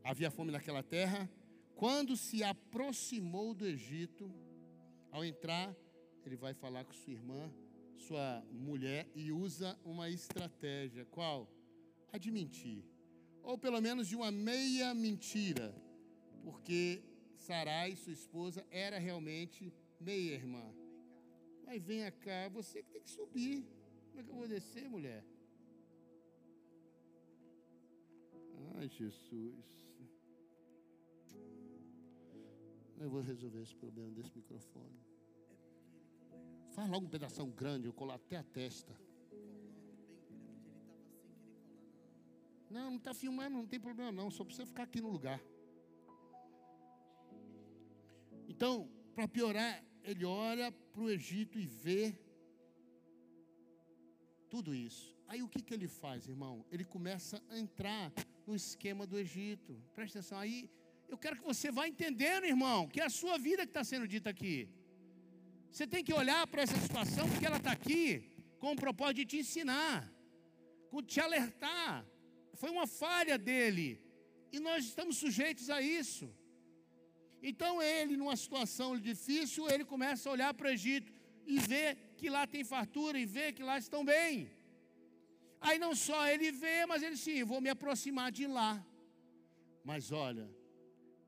havia 0.03 0.29
fome 0.29 0.51
naquela 0.51 0.83
terra 0.83 1.29
quando 1.77 2.17
se 2.17 2.43
aproximou 2.43 3.53
do 3.53 3.65
Egito, 3.65 4.29
ao 5.11 5.23
entrar, 5.23 5.75
ele 6.25 6.35
vai 6.35 6.53
falar 6.53 6.83
com 6.83 6.91
sua 6.91 7.13
irmã, 7.13 7.51
sua 7.95 8.43
mulher, 8.51 9.07
e 9.15 9.31
usa 9.31 9.79
uma 9.85 10.09
estratégia. 10.09 11.05
Qual? 11.05 11.47
A 12.11 12.17
de 12.17 12.31
mentir. 12.31 12.83
Ou 13.43 13.57
pelo 13.59 13.79
menos 13.79 14.07
de 14.07 14.15
uma 14.15 14.31
meia 14.31 14.93
mentira. 14.93 15.73
Porque 16.43 17.03
Sarai, 17.37 17.95
sua 17.95 18.11
esposa, 18.11 18.65
era 18.71 18.97
realmente 18.97 19.71
meia 19.99 20.33
irmã. 20.33 20.65
Mas 21.63 21.83
venha 21.83 22.11
cá, 22.11 22.49
você 22.49 22.81
que 22.81 22.89
tem 22.89 23.01
que 23.01 23.09
subir. 23.09 23.63
Como 24.07 24.19
é 24.19 24.23
que 24.23 24.29
eu 24.29 24.35
vou 24.35 24.47
descer, 24.47 24.89
mulher? 24.89 25.23
Ai, 28.75 28.89
Jesus. 28.89 29.86
Eu 32.97 33.09
vou 33.09 33.21
resolver 33.21 33.61
esse 33.61 33.75
problema 33.75 34.11
desse 34.11 34.35
microfone. 34.35 34.99
Faz 36.71 36.89
logo 36.89 37.05
um 37.05 37.09
pedaço 37.09 37.45
grande, 37.47 37.87
eu 37.87 37.93
colar 37.93 38.15
até 38.15 38.37
a 38.37 38.43
testa. 38.43 38.93
Não, 42.69 42.89
não 42.91 42.97
está 42.97 43.13
filmando, 43.13 43.57
não 43.57 43.67
tem 43.67 43.79
problema 43.79 44.11
não. 44.11 44.29
Só 44.29 44.43
precisa 44.43 44.65
ficar 44.65 44.83
aqui 44.83 44.99
no 44.99 45.09
lugar. 45.09 45.41
Então, 48.47 48.89
para 49.15 49.27
piorar, 49.27 49.83
ele 50.03 50.25
olha 50.25 50.71
para 50.71 51.01
o 51.01 51.09
Egito 51.09 51.59
e 51.59 51.65
vê 51.65 52.17
tudo 54.49 54.73
isso. 54.73 55.15
Aí 55.27 55.43
o 55.43 55.49
que, 55.49 55.61
que 55.61 55.73
ele 55.73 55.87
faz, 55.87 56.27
irmão? 56.27 56.65
Ele 56.71 56.85
começa 56.85 57.41
a 57.49 57.59
entrar 57.59 58.11
no 58.45 58.55
esquema 58.55 59.05
do 59.05 59.17
Egito. 59.17 59.81
Presta 59.93 60.19
atenção. 60.19 60.39
Aí 60.39 60.69
eu 61.07 61.17
quero 61.17 61.37
que 61.37 61.45
você 61.51 61.71
vá 61.77 61.87
entendendo, 61.87 62.45
irmão, 62.45 62.87
que 62.87 62.99
é 63.01 63.05
a 63.05 63.09
sua 63.09 63.37
vida 63.37 63.63
que 63.65 63.73
está 63.75 63.83
sendo 63.83 64.07
dita 64.07 64.29
aqui. 64.29 64.55
Você 65.71 65.85
tem 65.93 66.03
que 66.03 66.13
olhar 66.21 66.41
para 66.47 66.63
essa 66.65 66.77
situação, 66.85 67.29
porque 67.29 67.45
ela 67.45 67.57
está 67.57 67.71
aqui, 67.71 68.03
com 68.59 68.71
o 68.71 68.75
propósito 68.75 69.17
de 69.17 69.25
te 69.25 69.37
ensinar, 69.43 69.95
com 70.89 71.01
te 71.01 71.19
alertar. 71.19 72.05
Foi 72.55 72.69
uma 72.69 72.87
falha 72.87 73.37
dele. 73.37 74.01
E 74.51 74.59
nós 74.59 74.85
estamos 74.85 75.17
sujeitos 75.17 75.69
a 75.69 75.81
isso. 75.81 76.27
Então 77.41 77.81
ele, 77.81 78.17
numa 78.17 78.35
situação 78.35 78.89
difícil, 78.99 79.69
ele 79.69 79.85
começa 79.85 80.27
a 80.27 80.31
olhar 80.31 80.53
para 80.53 80.67
o 80.67 80.71
Egito 80.71 81.11
e 81.45 81.59
ver 81.59 81.89
que 82.17 82.29
lá 82.29 82.45
tem 82.47 82.63
fartura 82.63 83.17
e 83.19 83.25
ver 83.25 83.53
que 83.53 83.63
lá 83.63 83.77
estão 83.77 84.03
bem. 84.03 84.51
Aí 85.61 85.77
não 85.79 85.93
só 85.95 86.27
ele 86.27 86.51
vê, 86.51 86.85
mas 86.85 87.03
ele 87.03 87.17
sim, 87.17 87.43
vou 87.43 87.61
me 87.61 87.69
aproximar 87.69 88.31
de 88.31 88.47
lá. 88.47 88.85
Mas 89.83 90.11
olha, 90.11 90.49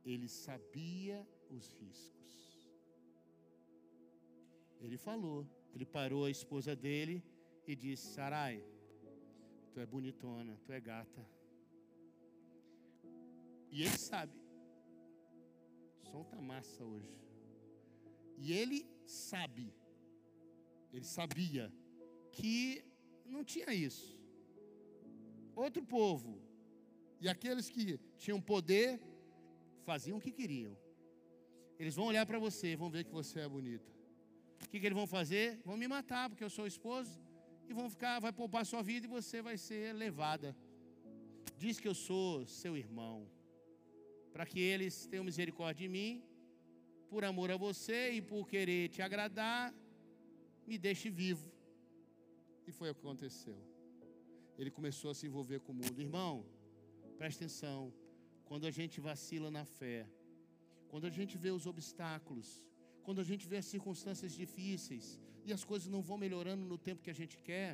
ele 0.06 0.28
sabia 0.28 1.28
os 1.50 1.72
riscos. 1.74 2.70
Ele 4.80 4.98
falou, 4.98 5.48
ele 5.74 5.86
parou 5.86 6.26
a 6.26 6.32
esposa 6.32 6.76
dele 6.76 7.24
e 7.68 7.76
disse: 7.76 8.14
Sarai, 8.14 8.64
tu 9.72 9.80
é 9.80 9.86
bonitona, 9.86 10.58
tu 10.66 10.72
é 10.72 10.80
gata. 10.80 11.26
E 13.72 13.82
ele 13.84 13.98
sabe, 13.98 14.34
som 16.04 16.24
tá 16.24 16.42
massa 16.42 16.84
hoje. 16.84 17.20
E 18.38 18.54
ele 18.54 18.88
sabe, 19.06 19.74
ele 20.94 21.06
sabia 21.06 21.72
que 22.32 22.84
não 23.26 23.44
tinha 23.44 23.74
isso. 23.74 24.18
Outro 25.56 25.84
povo, 25.84 26.42
e 27.20 27.28
aqueles 27.28 27.70
que 27.70 28.00
tinham 28.18 28.42
poder, 28.42 29.00
faziam 29.91 30.17
o 30.17 30.23
que 30.25 30.32
queriam. 30.39 30.73
Eles 31.82 31.95
vão 31.97 32.06
olhar 32.12 32.25
para 32.30 32.39
você, 32.45 32.69
vão 32.82 32.89
ver 32.95 33.04
que 33.08 33.13
você 33.19 33.38
é 33.45 33.49
bonita. 33.58 33.89
O 34.63 34.67
que, 34.69 34.78
que 34.80 34.86
eles 34.88 34.99
vão 35.02 35.08
fazer? 35.17 35.45
Vão 35.69 35.78
me 35.82 35.88
matar, 35.95 36.25
porque 36.30 36.45
eu 36.47 36.54
sou 36.58 36.65
esposo, 36.73 37.13
e 37.69 37.73
vão 37.80 37.88
ficar, 37.95 38.15
vai 38.25 38.34
poupar 38.41 38.63
sua 38.71 38.84
vida 38.89 39.04
e 39.08 39.15
você 39.17 39.38
vai 39.47 39.58
ser 39.67 39.86
levada. 40.04 40.49
Diz 41.63 41.75
que 41.82 41.88
eu 41.91 41.95
sou 42.08 42.45
seu 42.62 42.73
irmão, 42.84 43.15
para 44.34 44.45
que 44.52 44.60
eles 44.73 44.93
tenham 45.12 45.30
misericórdia 45.30 45.84
de 45.86 45.91
mim, 45.97 46.12
por 47.12 47.23
amor 47.32 47.49
a 47.56 47.58
você 47.67 47.99
e 48.17 48.21
por 48.32 48.43
querer 48.54 48.84
te 48.89 49.02
agradar, 49.08 49.63
me 50.69 50.78
deixe 50.88 51.10
vivo. 51.21 51.47
E 52.67 52.71
foi 52.80 52.89
o 52.89 52.95
que 52.95 53.02
aconteceu. 53.06 53.58
Ele 54.60 54.71
começou 54.80 55.10
a 55.12 55.15
se 55.19 55.25
envolver 55.30 55.60
com 55.62 55.71
o 55.71 55.80
mundo. 55.82 55.97
Irmão, 56.08 56.34
preste 57.17 57.38
atenção. 57.39 57.82
Quando 58.50 58.66
a 58.70 58.74
gente 58.78 58.98
vacila 59.10 59.50
na 59.58 59.64
fé, 59.80 60.00
quando 60.92 61.06
a 61.10 61.14
gente 61.18 61.34
vê 61.44 61.52
os 61.58 61.66
obstáculos, 61.74 62.48
quando 63.06 63.20
a 63.24 63.28
gente 63.30 63.46
vê 63.52 63.58
as 63.64 63.68
circunstâncias 63.74 64.32
difíceis 64.44 65.06
e 65.48 65.54
as 65.58 65.64
coisas 65.72 65.88
não 65.96 66.02
vão 66.08 66.18
melhorando 66.24 66.64
no 66.72 66.78
tempo 66.88 67.04
que 67.06 67.14
a 67.16 67.20
gente 67.22 67.38
quer, 67.50 67.72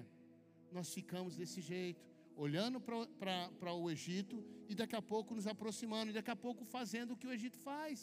nós 0.78 0.90
ficamos 0.98 1.38
desse 1.40 1.62
jeito, 1.62 2.04
olhando 2.46 2.78
para 2.82 3.74
o 3.74 3.90
Egito 3.96 4.36
e 4.68 4.76
daqui 4.82 4.98
a 5.02 5.02
pouco 5.14 5.34
nos 5.38 5.48
aproximando, 5.54 6.12
e 6.12 6.18
daqui 6.18 6.32
a 6.32 6.42
pouco 6.48 6.66
fazendo 6.66 7.12
o 7.14 7.18
que 7.20 7.30
o 7.30 7.34
Egito 7.38 7.58
faz, 7.70 8.00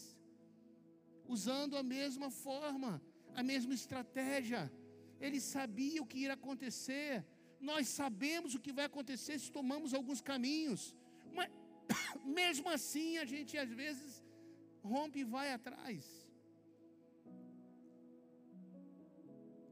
usando 1.36 1.76
a 1.76 1.82
mesma 1.82 2.30
forma, 2.30 2.90
a 3.34 3.42
mesma 3.42 3.74
estratégia. 3.74 4.62
Ele 5.20 5.40
sabia 5.40 6.00
o 6.02 6.06
que 6.06 6.20
ia 6.24 6.32
acontecer, 6.40 7.10
nós 7.60 7.86
sabemos 8.00 8.54
o 8.54 8.62
que 8.64 8.72
vai 8.78 8.86
acontecer 8.86 9.38
se 9.38 9.52
tomamos 9.58 9.92
alguns 9.92 10.22
caminhos, 10.32 10.82
mesmo 12.40 12.68
assim 12.68 13.18
a 13.18 13.24
gente 13.24 13.56
às 13.56 13.70
vezes 13.82 14.22
rompe 14.82 15.20
e 15.20 15.24
vai 15.24 15.52
atrás. 15.52 16.04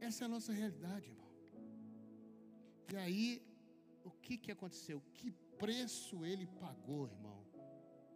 Essa 0.00 0.24
é 0.24 0.26
a 0.26 0.28
nossa 0.28 0.52
realidade, 0.52 1.10
irmão. 1.10 1.30
E 2.92 2.96
aí, 2.96 3.42
o 4.04 4.10
que, 4.10 4.36
que 4.38 4.50
aconteceu? 4.50 5.02
Que 5.12 5.30
preço 5.58 6.24
ele 6.24 6.46
pagou, 6.46 7.06
irmão? 7.06 7.44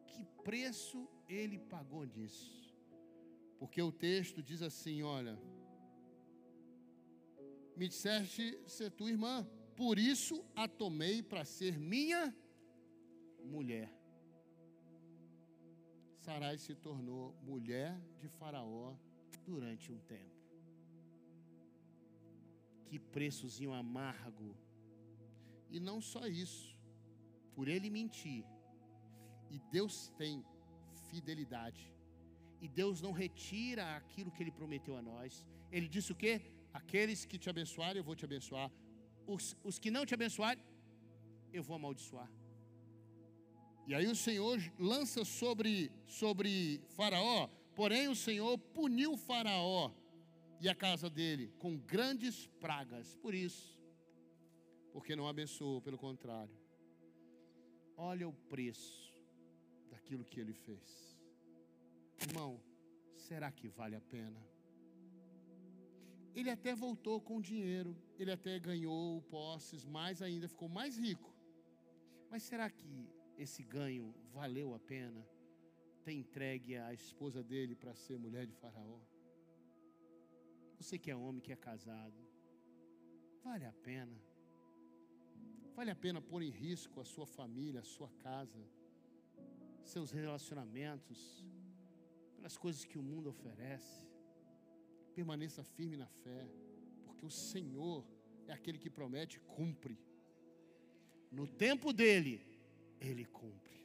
Que 0.06 0.24
preço 0.42 1.08
ele 1.28 1.58
pagou 1.58 2.04
nisso? 2.04 2.74
Porque 3.58 3.80
o 3.82 3.92
texto 3.92 4.42
diz 4.42 4.62
assim: 4.62 5.02
olha, 5.02 5.38
me 7.76 7.86
disseste 7.88 8.58
ser 8.66 8.90
tua 8.90 9.10
irmã, 9.10 9.46
por 9.76 9.98
isso 9.98 10.44
a 10.54 10.66
tomei 10.66 11.22
para 11.22 11.44
ser 11.44 11.78
minha 11.78 12.34
mulher. 13.44 13.90
Sarai 16.24 16.56
se 16.56 16.74
tornou 16.74 17.34
mulher 17.42 17.90
de 18.20 18.28
Faraó 18.28 18.94
durante 19.44 19.92
um 19.92 19.98
tempo. 19.98 20.34
Que 22.86 22.98
preçozinho 22.98 23.72
amargo. 23.72 24.56
E 25.68 25.78
não 25.88 26.00
só 26.00 26.26
isso, 26.26 26.76
por 27.54 27.68
ele 27.68 27.90
mentir. 27.90 28.44
E 29.50 29.58
Deus 29.76 30.08
tem 30.20 30.44
fidelidade. 31.10 31.92
E 32.60 32.68
Deus 32.68 33.02
não 33.02 33.12
retira 33.12 33.96
aquilo 33.96 34.30
que 34.30 34.42
ele 34.42 34.58
prometeu 34.60 34.96
a 34.96 35.02
nós. 35.02 35.46
Ele 35.70 35.88
disse 35.88 36.12
o 36.12 36.16
quê? 36.22 36.40
Aqueles 36.72 37.24
que 37.24 37.38
te 37.38 37.50
abençoarem, 37.50 37.98
eu 37.98 38.04
vou 38.04 38.16
te 38.16 38.24
abençoar. 38.24 38.70
Os, 39.26 39.56
os 39.62 39.78
que 39.78 39.90
não 39.90 40.06
te 40.06 40.14
abençoarem, 40.14 40.64
eu 41.52 41.62
vou 41.62 41.76
amaldiçoar. 41.76 42.30
E 43.86 43.94
aí 43.94 44.06
o 44.06 44.16
Senhor 44.16 44.58
lança 44.78 45.24
sobre, 45.24 45.92
sobre 46.06 46.80
Faraó, 46.96 47.48
porém 47.74 48.08
o 48.08 48.16
Senhor 48.16 48.56
puniu 48.56 49.16
Faraó 49.16 49.92
e 50.60 50.68
a 50.68 50.74
casa 50.74 51.10
dele 51.10 51.52
com 51.58 51.76
grandes 51.76 52.46
pragas. 52.60 53.14
Por 53.16 53.34
isso, 53.34 53.78
porque 54.92 55.14
não 55.14 55.28
abençoou, 55.28 55.82
pelo 55.82 55.98
contrário. 55.98 56.56
Olha 57.96 58.26
o 58.26 58.32
preço 58.32 59.12
daquilo 59.90 60.24
que 60.24 60.40
ele 60.40 60.54
fez. 60.54 61.18
Irmão, 62.26 62.58
será 63.16 63.52
que 63.52 63.68
vale 63.68 63.96
a 63.96 64.00
pena? 64.00 64.40
Ele 66.34 66.50
até 66.50 66.74
voltou 66.74 67.20
com 67.20 67.40
dinheiro, 67.40 67.96
ele 68.18 68.32
até 68.32 68.58
ganhou 68.58 69.20
posses, 69.22 69.84
mais 69.84 70.22
ainda 70.22 70.48
ficou 70.48 70.68
mais 70.68 70.96
rico. 70.96 71.32
Mas 72.30 72.42
será 72.42 72.68
que 72.68 73.08
esse 73.36 73.62
ganho 73.62 74.14
valeu 74.32 74.74
a 74.74 74.78
pena 74.78 75.26
ter 76.04 76.12
entregue 76.12 76.76
a 76.76 76.92
esposa 76.92 77.42
dele 77.42 77.74
para 77.74 77.94
ser 77.94 78.18
mulher 78.18 78.46
de 78.46 78.54
Faraó? 78.54 79.00
Você 80.78 80.98
que 80.98 81.10
é 81.10 81.16
homem, 81.16 81.40
que 81.40 81.52
é 81.52 81.56
casado, 81.56 82.14
vale 83.42 83.64
a 83.64 83.72
pena? 83.72 84.16
Vale 85.74 85.90
a 85.90 85.96
pena 85.96 86.20
pôr 86.20 86.42
em 86.42 86.50
risco 86.50 87.00
a 87.00 87.04
sua 87.04 87.26
família, 87.26 87.80
a 87.80 87.84
sua 87.84 88.08
casa, 88.18 88.62
seus 89.82 90.10
relacionamentos, 90.10 91.44
pelas 92.36 92.56
coisas 92.56 92.84
que 92.84 92.98
o 92.98 93.02
mundo 93.02 93.30
oferece? 93.30 94.06
Permaneça 95.14 95.64
firme 95.64 95.96
na 95.96 96.06
fé, 96.06 96.48
porque 97.04 97.24
o 97.24 97.30
Senhor 97.30 98.06
é 98.46 98.52
aquele 98.52 98.78
que 98.78 98.90
promete 98.90 99.38
e 99.38 99.40
cumpre. 99.40 99.98
No 101.30 101.46
tempo 101.46 101.92
dele, 101.92 102.53
ele 103.00 103.24
cumpre. 103.24 103.84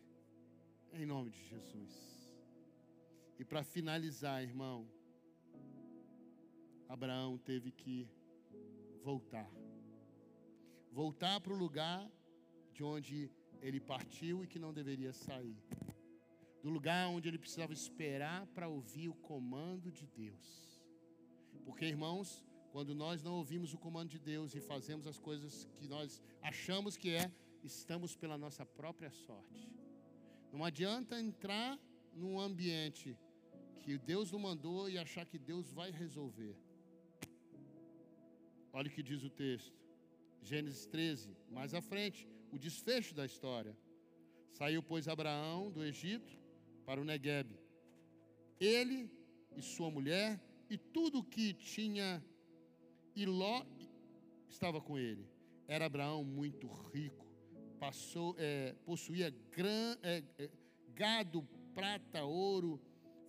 Em 0.94 1.06
nome 1.06 1.30
de 1.30 1.44
Jesus. 1.46 1.94
E 3.38 3.46
para 3.46 3.64
finalizar, 3.64 4.44
irmão, 4.44 4.88
Abraão 6.88 7.38
teve 7.38 7.72
que 7.72 8.10
voltar. 9.04 9.50
Voltar 10.92 11.40
para 11.40 11.54
o 11.54 11.56
lugar 11.56 12.10
de 12.74 12.84
onde 12.84 13.32
ele 13.62 13.80
partiu 13.80 14.44
e 14.44 14.48
que 14.48 14.60
não 14.60 14.74
deveria 14.74 15.14
sair. 15.14 15.58
Do 16.64 16.70
lugar 16.70 17.08
onde 17.08 17.28
ele 17.30 17.38
precisava 17.38 17.72
esperar 17.72 18.46
para 18.48 18.68
ouvir 18.68 19.08
o 19.08 19.14
comando 19.14 19.92
de 19.92 20.06
Deus. 20.08 20.82
Porque, 21.64 21.86
irmãos, 21.86 22.44
quando 22.72 22.94
nós 22.96 23.22
não 23.24 23.34
ouvimos 23.36 23.74
o 23.74 23.78
comando 23.78 24.10
de 24.10 24.20
Deus 24.20 24.54
e 24.56 24.60
fazemos 24.60 25.08
as 25.08 25.20
coisas 25.20 25.68
que 25.78 25.88
nós 25.88 26.22
achamos 26.42 26.98
que 26.98 27.12
é, 27.12 27.32
estamos 27.64 28.16
pela 28.16 28.38
nossa 28.38 28.66
própria 28.66 29.12
sorte. 29.12 29.70
Não 30.52 30.64
adianta 30.64 31.20
entrar 31.20 31.80
num 32.14 32.40
ambiente 32.40 33.18
que 33.82 33.98
Deus 33.98 34.32
não 34.32 34.40
mandou 34.40 34.90
e 34.90 34.98
achar 34.98 35.26
que 35.26 35.38
Deus 35.38 35.72
vai 35.72 35.92
resolver. 35.92 36.56
Olha 38.74 38.88
o 38.88 38.92
que 38.92 39.04
diz 39.04 39.24
o 39.24 39.30
texto. 39.30 39.78
Gênesis 40.42 40.86
13, 40.86 41.36
mais 41.52 41.74
à 41.74 41.82
frente, 41.82 42.28
o 42.52 42.58
desfecho 42.58 43.14
da 43.14 43.26
história. 43.26 43.78
Saiu, 44.52 44.82
pois, 44.82 45.08
Abraão 45.08 45.72
do 45.72 45.84
Egito 45.84 46.38
para 46.86 47.02
o 47.02 47.06
Negueb. 47.06 47.52
Ele 48.60 49.12
e 49.56 49.62
sua 49.62 49.92
mulher 49.92 50.40
e 50.70 50.78
tudo 50.78 51.20
o 51.20 51.24
que 51.24 51.54
tinha, 51.54 52.24
e 53.16 53.26
Ló 53.26 53.66
estava 54.48 54.80
com 54.80 54.98
ele. 54.98 55.28
Era 55.68 55.86
Abraão 55.86 56.24
muito 56.24 56.68
rico 56.68 57.29
passou, 57.80 58.36
é, 58.38 58.76
possuía 58.86 59.34
é, 60.04 60.24
é, 60.38 60.50
gado, 60.94 61.48
prata, 61.74 62.24
ouro, 62.24 62.80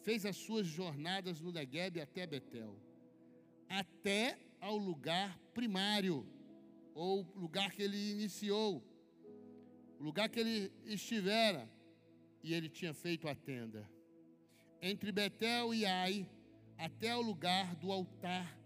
fez 0.03 0.27
as 0.27 0.37
suas 0.37 0.67
jornadas 0.67 1.41
no 1.41 1.53
Negueb 1.53 2.01
até 2.01 2.27
Betel, 2.27 2.77
até 3.69 4.39
ao 4.61 4.77
lugar 4.77 5.39
primário, 5.55 6.27
ou 6.95 7.23
lugar 7.35 7.71
que 7.71 7.83
ele 7.83 8.11
iniciou, 8.11 8.83
o 9.99 10.03
lugar 10.03 10.29
que 10.29 10.41
ele 10.41 10.73
estivera, 10.85 11.69
e 12.43 12.55
ele 12.55 12.69
tinha 12.69 12.93
feito 12.93 13.29
a 13.29 13.35
tenda. 13.35 13.89
Entre 14.83 15.13
Betel 15.13 15.75
e 15.75 15.85
Ai, 15.85 16.27
até 16.79 17.15
o 17.15 17.21
lugar 17.21 17.77
do 17.77 17.93
altar 17.93 18.59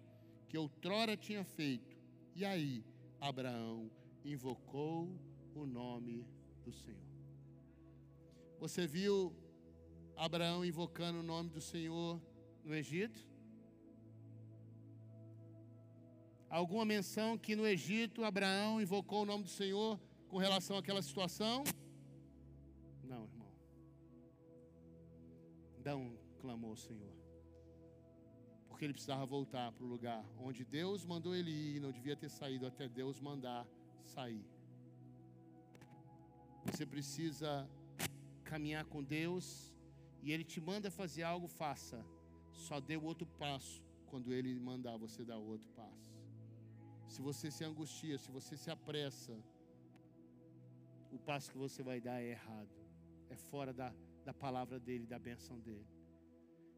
que 0.49 0.57
outrora 0.57 1.17
tinha 1.17 1.45
feito. 1.45 1.97
E 2.37 2.45
aí, 2.45 2.85
Abraão 3.21 3.91
invocou 4.25 5.11
o 5.61 5.67
nome 5.67 6.27
do 6.65 6.73
Senhor. 6.73 7.15
Você 8.59 8.87
viu 8.87 9.35
Abraão 10.17 10.65
invocando 10.65 11.21
o 11.21 11.23
nome 11.23 11.51
do 11.51 11.61
Senhor 11.61 12.21
no 12.65 12.75
Egito? 12.75 13.21
Alguma 16.49 16.85
menção 16.85 17.37
que 17.37 17.57
no 17.57 17.67
Egito 17.67 18.25
Abraão 18.25 18.81
invocou 18.81 19.23
o 19.23 19.27
nome 19.27 19.45
do 19.45 19.51
Senhor 19.51 20.01
com 20.29 20.39
relação 20.39 20.79
àquela 20.79 21.03
situação? 21.03 21.65
Não, 23.03 23.25
irmão. 23.25 23.53
Não 25.85 26.19
clamou 26.39 26.73
o 26.73 26.77
Senhor. 26.77 27.13
Porque 28.69 28.85
ele 28.85 28.93
precisava 28.93 29.27
voltar 29.27 29.73
para 29.73 29.85
o 29.85 29.89
lugar 29.89 30.25
onde 30.39 30.65
Deus 30.65 31.05
mandou 31.05 31.35
ele 31.35 31.51
ir, 31.51 31.81
não 31.81 31.91
devia 31.91 32.17
ter 32.17 32.29
saído 32.29 32.67
até 32.67 32.89
Deus 32.89 33.21
mandar 33.21 33.67
sair. 34.05 34.45
Você 36.67 36.85
precisa 36.87 37.69
caminhar 38.45 38.85
com 38.85 39.03
Deus 39.03 39.73
e 40.23 40.33
Ele 40.33 40.45
te 40.45 40.61
manda 40.61 40.91
fazer 40.91 41.23
algo, 41.23 41.47
faça. 41.47 42.05
Só 42.53 42.81
dê 42.81 42.97
o 42.97 43.05
outro 43.05 43.27
passo 43.27 43.83
quando 44.07 44.33
Ele 44.33 44.59
mandar 44.59 44.97
você 44.97 45.25
dar 45.25 45.39
o 45.39 45.47
outro 45.47 45.69
passo. 45.71 46.15
Se 47.07 47.21
você 47.21 47.51
se 47.51 47.65
angustia, 47.65 48.19
se 48.19 48.31
você 48.31 48.57
se 48.57 48.71
apressa, 48.71 49.33
o 51.13 51.19
passo 51.19 51.51
que 51.51 51.59
você 51.59 51.83
vai 51.83 52.01
dar 52.01 52.21
é 52.21 52.31
errado, 52.31 52.75
é 53.29 53.37
fora 53.37 53.73
da, 53.73 53.95
da 54.25 54.35
palavra 54.35 54.81
dEle, 54.81 55.07
da 55.07 55.19
benção 55.19 55.61
dEle. 55.61 55.87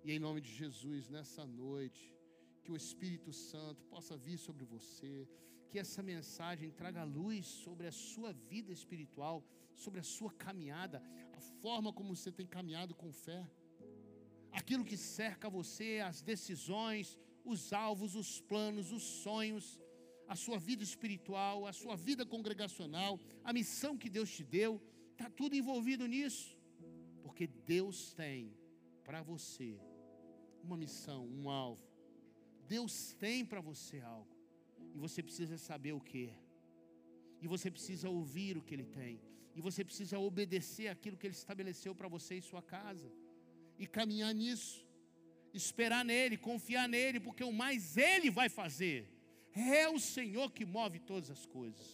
E 0.05 0.12
em 0.12 0.18
nome 0.18 0.40
de 0.40 0.53
Jesus, 0.53 1.09
nessa 1.09 1.46
noite, 1.46 2.14
que 2.62 2.72
o 2.72 2.77
Espírito 2.77 3.33
Santo 3.33 3.85
possa 3.87 4.16
vir 4.16 4.38
sobre 4.38 4.64
você, 4.64 5.29
que 5.70 5.79
essa 5.79 6.02
mensagem 6.02 6.70
traga 6.70 7.05
luz 7.05 7.46
sobre 7.46 7.87
a 7.87 7.92
sua 7.92 8.33
vida 8.33 8.72
espiritual, 8.72 9.44
sobre 9.74 10.00
a 10.00 10.02
sua 10.02 10.33
caminhada, 10.33 11.02
a 11.33 11.40
forma 11.62 11.92
como 11.92 12.14
você 12.14 12.33
tem 12.33 12.46
caminhado 12.46 12.94
com 12.94 13.12
fé, 13.12 13.48
aquilo 14.52 14.85
que 14.85 14.96
cerca 14.96 15.50
você, 15.50 16.00
as 16.05 16.22
decisões, 16.22 17.18
os 17.44 17.72
alvos, 17.72 18.14
os 18.14 18.40
planos, 18.40 18.90
os 18.90 19.02
sonhos, 19.02 19.81
a 20.26 20.35
sua 20.35 20.59
vida 20.59 20.83
espiritual, 20.83 21.66
a 21.66 21.72
sua 21.72 21.96
vida 21.96 22.26
congregacional, 22.26 23.20
a 23.44 23.52
missão 23.52 23.96
que 23.96 24.11
Deus 24.11 24.31
te 24.31 24.44
deu, 24.44 24.83
está 25.12 25.31
tudo 25.31 25.55
envolvido 25.55 26.07
nisso, 26.07 26.59
porque 27.22 27.46
Deus 27.46 28.12
tem 28.12 28.52
para 29.05 29.22
você 29.22 29.79
uma 30.62 30.76
missão, 30.76 31.26
um 31.26 31.48
alvo. 31.48 31.87
Deus 32.66 33.14
tem 33.14 33.44
para 33.44 33.61
você 33.61 34.00
algo, 34.00 34.36
e 34.96 34.98
você 34.98 35.22
precisa 35.22 35.56
saber 35.59 35.92
o 35.92 36.00
que 36.00 36.24
e 37.40 37.46
você 37.46 37.70
precisa 37.70 38.09
ouvir 38.09 38.56
o 38.56 38.62
que 38.62 38.74
Ele 38.74 38.87
tem, 38.87 39.20
e 39.54 39.61
você 39.61 39.85
precisa 39.85 40.18
obedecer 40.18 40.88
aquilo 40.88 41.16
que 41.18 41.26
Ele 41.26 41.35
estabeleceu 41.35 41.94
para 41.94 42.09
você 42.09 42.37
em 42.37 42.40
sua 42.40 42.62
casa, 42.62 43.12
e 43.78 43.87
caminhar 43.87 44.35
nisso, 44.35 44.87
esperar 45.52 46.02
nele, 46.04 46.37
confiar 46.38 46.88
nele, 46.88 47.20
porque 47.20 47.44
o 47.44 47.52
mais 47.52 47.96
Ele 47.96 48.30
vai 48.30 48.48
fazer. 48.48 48.98
É 49.54 49.88
o 49.88 49.98
Senhor 49.98 50.50
que 50.50 50.64
move 50.64 50.98
todas 50.98 51.30
as 51.30 51.44
coisas. 51.46 51.87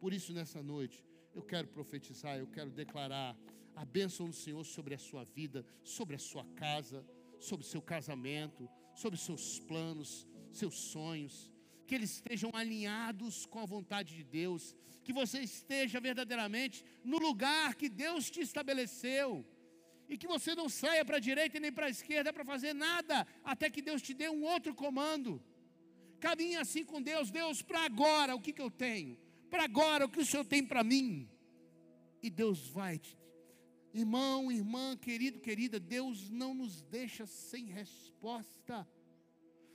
Por 0.00 0.12
isso, 0.12 0.32
nessa 0.32 0.60
noite, 0.62 1.04
eu 1.34 1.42
quero 1.42 1.68
profetizar, 1.68 2.36
eu 2.36 2.48
quero 2.48 2.70
declarar 2.70 3.36
a 3.74 3.84
bênção 3.84 4.26
do 4.28 4.34
Senhor 4.34 4.64
sobre 4.64 4.94
a 4.94 4.98
sua 4.98 5.24
vida, 5.24 5.64
sobre 5.84 6.16
a 6.16 6.18
sua 6.18 6.44
casa, 6.64 7.06
sobre 7.38 7.64
o 7.64 7.68
seu 7.68 7.80
casamento, 7.80 8.68
sobre 8.94 9.16
os 9.16 9.24
seus 9.24 9.60
planos, 9.60 10.26
seus 10.50 10.74
sonhos. 10.74 11.50
Que 11.90 11.96
eles 11.96 12.12
estejam 12.12 12.52
alinhados 12.54 13.46
com 13.46 13.58
a 13.58 13.66
vontade 13.66 14.14
de 14.14 14.22
Deus. 14.22 14.76
Que 15.02 15.12
você 15.12 15.40
esteja 15.40 15.98
verdadeiramente 15.98 16.84
no 17.02 17.18
lugar 17.18 17.74
que 17.74 17.88
Deus 17.88 18.30
te 18.30 18.40
estabeleceu. 18.40 19.44
E 20.08 20.16
que 20.16 20.28
você 20.28 20.54
não 20.54 20.68
saia 20.68 21.04
para 21.04 21.16
a 21.16 21.26
direita 21.28 21.58
nem 21.58 21.72
para 21.72 21.86
a 21.86 21.90
esquerda 21.90 22.32
para 22.32 22.44
fazer 22.44 22.74
nada, 22.74 23.26
até 23.42 23.68
que 23.68 23.82
Deus 23.82 24.00
te 24.00 24.14
dê 24.14 24.28
um 24.28 24.44
outro 24.44 24.72
comando. 24.72 25.42
Caminhe 26.20 26.54
assim 26.54 26.84
com 26.84 27.02
Deus, 27.02 27.28
Deus, 27.28 27.60
para 27.60 27.84
agora, 27.84 28.36
o 28.36 28.40
que, 28.40 28.52
que 28.52 28.62
eu 28.62 28.70
tenho? 28.70 29.18
Para 29.50 29.64
agora, 29.64 30.04
o 30.04 30.08
que 30.08 30.20
o 30.20 30.24
Senhor 30.24 30.44
tem 30.44 30.64
para 30.64 30.84
mim? 30.84 31.28
E 32.22 32.30
Deus 32.30 32.68
vai 32.68 33.00
te. 33.00 33.18
Irmão, 33.92 34.52
irmã, 34.52 34.96
querido, 34.96 35.40
querida, 35.40 35.80
Deus 35.80 36.30
não 36.30 36.54
nos 36.54 36.82
deixa 36.82 37.26
sem 37.26 37.64
resposta. 37.64 38.86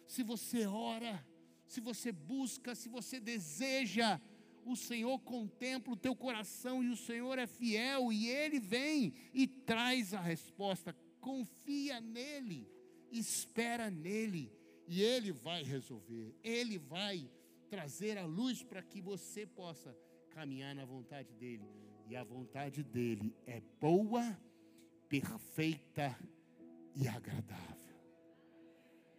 Se 0.07 0.23
você 0.23 0.65
ora, 0.65 1.21
se 1.67 1.81
você 1.81 2.11
busca, 2.11 2.75
se 2.75 2.89
você 2.89 3.19
deseja, 3.19 4.19
o 4.65 4.75
Senhor 4.75 5.19
contempla 5.19 5.93
o 5.93 5.97
teu 5.97 6.15
coração 6.15 6.83
e 6.83 6.89
o 6.89 6.97
Senhor 6.97 7.37
é 7.37 7.45
fiel 7.45 8.11
e 8.11 8.27
Ele 8.27 8.59
vem 8.59 9.13
e 9.33 9.47
traz 9.47 10.13
a 10.13 10.19
resposta. 10.19 10.95
Confia 11.21 12.01
nele, 12.01 12.67
espera 13.11 13.89
nele 13.89 14.51
e 14.87 15.01
Ele 15.01 15.31
vai 15.31 15.63
resolver, 15.63 16.35
Ele 16.43 16.77
vai 16.77 17.29
trazer 17.69 18.17
a 18.17 18.25
luz 18.25 18.63
para 18.63 18.81
que 18.81 19.01
você 19.01 19.45
possa 19.45 19.95
caminhar 20.29 20.75
na 20.75 20.85
vontade 20.85 21.33
dEle. 21.33 21.67
E 22.07 22.15
a 22.15 22.23
vontade 22.23 22.83
dEle 22.83 23.35
é 23.47 23.61
boa, 23.79 24.39
perfeita 25.09 26.17
e 26.95 27.07
agradável. 27.07 27.75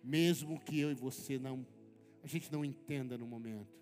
Mesmo 0.02 0.60
que 0.60 0.78
eu 0.78 0.92
e 0.92 0.94
você 0.94 1.38
não, 1.38 1.66
a 2.26 2.28
gente 2.28 2.52
não 2.52 2.64
entenda 2.64 3.16
no 3.16 3.24
momento, 3.24 3.72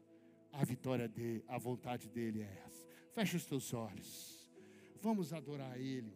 a 0.53 0.63
vitória 0.67 1.09
dele, 1.09 1.43
a 1.49 1.57
vontade 1.57 2.11
dele 2.11 2.43
é 2.43 2.63
essa. 2.67 2.87
Feche 3.15 3.39
os 3.39 3.47
teus 3.47 3.73
olhos. 3.73 4.53
Vamos 5.01 5.33
adorar 5.33 5.81
Ele. 5.81 6.13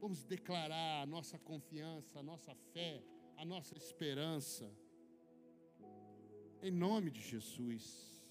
Vamos 0.00 0.22
declarar 0.22 1.02
a 1.02 1.06
nossa 1.06 1.36
confiança, 1.40 2.20
a 2.20 2.22
nossa 2.22 2.54
fé, 2.72 3.02
a 3.36 3.44
nossa 3.44 3.76
esperança. 3.76 4.70
Em 6.62 6.70
nome 6.70 7.10
de 7.10 7.20
Jesus. 7.20 8.22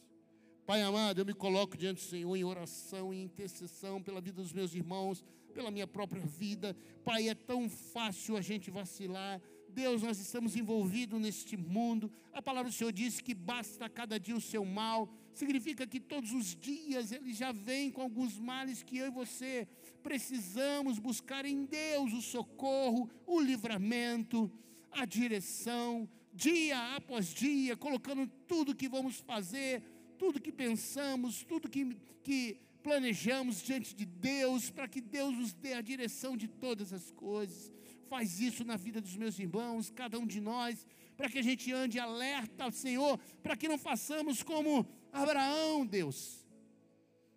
Pai 0.65 0.81
amado, 0.81 1.19
eu 1.19 1.25
me 1.25 1.33
coloco 1.33 1.75
diante 1.75 1.97
do 1.97 2.07
Senhor 2.07 2.33
em 2.37 2.45
oração 2.45 3.13
e 3.13 3.21
intercessão 3.21 4.01
pela 4.01 4.21
vida 4.21 4.41
dos 4.41 4.53
meus 4.53 4.73
irmãos, 4.73 5.21
pela 5.53 5.69
minha 5.69 5.85
própria 5.85 6.25
vida. 6.25 6.73
Pai, 7.03 7.27
é 7.27 7.35
tão 7.35 7.69
fácil 7.69 8.37
a 8.37 8.41
gente 8.41 8.71
vacilar. 8.71 9.41
Deus, 9.75 10.01
nós 10.01 10.17
estamos 10.19 10.55
envolvidos 10.55 11.19
neste 11.19 11.55
mundo. 11.57 12.11
A 12.33 12.41
palavra 12.41 12.71
do 12.71 12.75
Senhor 12.75 12.93
diz 12.93 13.19
que 13.19 13.33
basta 13.33 13.89
cada 13.89 14.17
dia 14.17 14.35
o 14.35 14.41
seu 14.41 14.63
mal. 14.63 15.13
Significa 15.33 15.85
que 15.85 15.99
todos 15.99 16.31
os 16.31 16.55
dias 16.55 17.11
ele 17.11 17.33
já 17.33 17.51
vem 17.51 17.91
com 17.91 18.01
alguns 18.01 18.39
males 18.39 18.81
que 18.81 18.97
eu 18.97 19.07
e 19.07 19.11
você 19.11 19.67
precisamos 20.01 20.97
buscar 20.97 21.43
em 21.45 21.65
Deus 21.65 22.13
o 22.13 22.21
socorro, 22.21 23.09
o 23.25 23.41
livramento, 23.41 24.51
a 24.91 25.03
direção 25.03 26.07
dia 26.35 26.95
após 26.97 27.33
dia, 27.33 27.77
colocando 27.77 28.27
tudo 28.45 28.75
que 28.75 28.89
vamos 28.89 29.19
fazer, 29.21 29.81
tudo 30.17 30.41
que 30.41 30.51
pensamos, 30.51 31.43
tudo 31.43 31.69
que, 31.69 31.95
que 32.21 32.57
planejamos 32.83 33.63
diante 33.63 33.95
de 33.95 34.05
Deus, 34.05 34.69
para 34.69 34.87
que 34.87 34.99
Deus 34.99 35.33
nos 35.33 35.53
dê 35.53 35.73
a 35.73 35.81
direção 35.81 36.35
de 36.35 36.47
todas 36.47 36.91
as 36.91 37.09
coisas. 37.11 37.71
Faz 38.09 38.39
isso 38.39 38.63
na 38.63 38.77
vida 38.77 39.01
dos 39.01 39.15
meus 39.15 39.37
irmãos, 39.39 39.89
cada 39.89 40.19
um 40.19 40.25
de 40.25 40.39
nós, 40.39 40.85
para 41.17 41.29
que 41.29 41.39
a 41.39 41.41
gente 41.41 41.71
ande 41.71 41.99
alerta 41.99 42.71
Senhor, 42.71 43.19
para 43.41 43.55
que 43.55 43.67
não 43.67 43.77
façamos 43.77 44.43
como 44.43 44.85
Abraão, 45.11 45.85
Deus, 45.85 46.45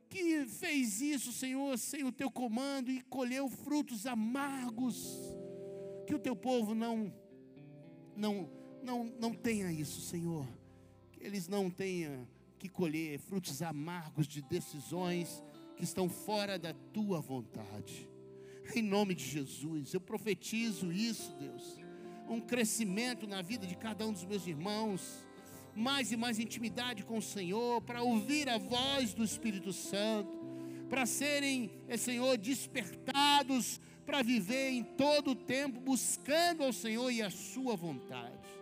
que 0.08 0.46
fez 0.46 1.00
isso, 1.00 1.32
Senhor, 1.32 1.78
sem 1.78 2.04
o 2.04 2.12
teu 2.12 2.30
comando 2.30 2.90
e 2.90 3.02
colheu 3.02 3.48
frutos 3.48 4.06
amargos. 4.06 5.18
Que 6.06 6.14
o 6.14 6.18
teu 6.18 6.34
povo 6.34 6.74
não 6.74 7.12
não 8.16 8.50
não, 8.82 9.04
não 9.18 9.34
tenha 9.34 9.70
isso, 9.70 10.00
Senhor. 10.00 10.46
Que 11.12 11.24
eles 11.24 11.46
não 11.46 11.70
tenham 11.70 12.26
que 12.58 12.68
colher 12.68 13.18
frutos 13.18 13.62
amargos 13.62 14.26
de 14.26 14.42
decisões 14.42 15.42
que 15.76 15.84
estão 15.84 16.08
fora 16.08 16.58
da 16.58 16.72
tua 16.72 17.20
vontade. 17.20 18.08
Em 18.74 18.82
nome 18.82 19.14
de 19.14 19.24
Jesus, 19.24 19.94
eu 19.94 20.00
profetizo 20.00 20.92
isso, 20.92 21.34
Deus. 21.38 21.78
Um 22.28 22.40
crescimento 22.40 23.26
na 23.26 23.40
vida 23.40 23.66
de 23.66 23.74
cada 23.76 24.06
um 24.06 24.12
dos 24.12 24.24
meus 24.24 24.46
irmãos, 24.46 25.24
mais 25.74 26.12
e 26.12 26.16
mais 26.16 26.38
intimidade 26.38 27.04
com 27.04 27.18
o 27.18 27.22
Senhor, 27.22 27.80
para 27.82 28.02
ouvir 28.02 28.48
a 28.48 28.58
voz 28.58 29.14
do 29.14 29.24
Espírito 29.24 29.72
Santo, 29.72 30.36
para 30.88 31.06
serem, 31.06 31.70
é, 31.88 31.96
Senhor, 31.96 32.36
despertados 32.36 33.80
para 34.04 34.22
viver 34.22 34.70
em 34.70 34.82
todo 34.82 35.32
o 35.32 35.34
tempo 35.34 35.80
buscando 35.80 36.64
ao 36.64 36.72
Senhor 36.72 37.10
e 37.10 37.20
a 37.22 37.30
Sua 37.30 37.76
vontade 37.76 38.58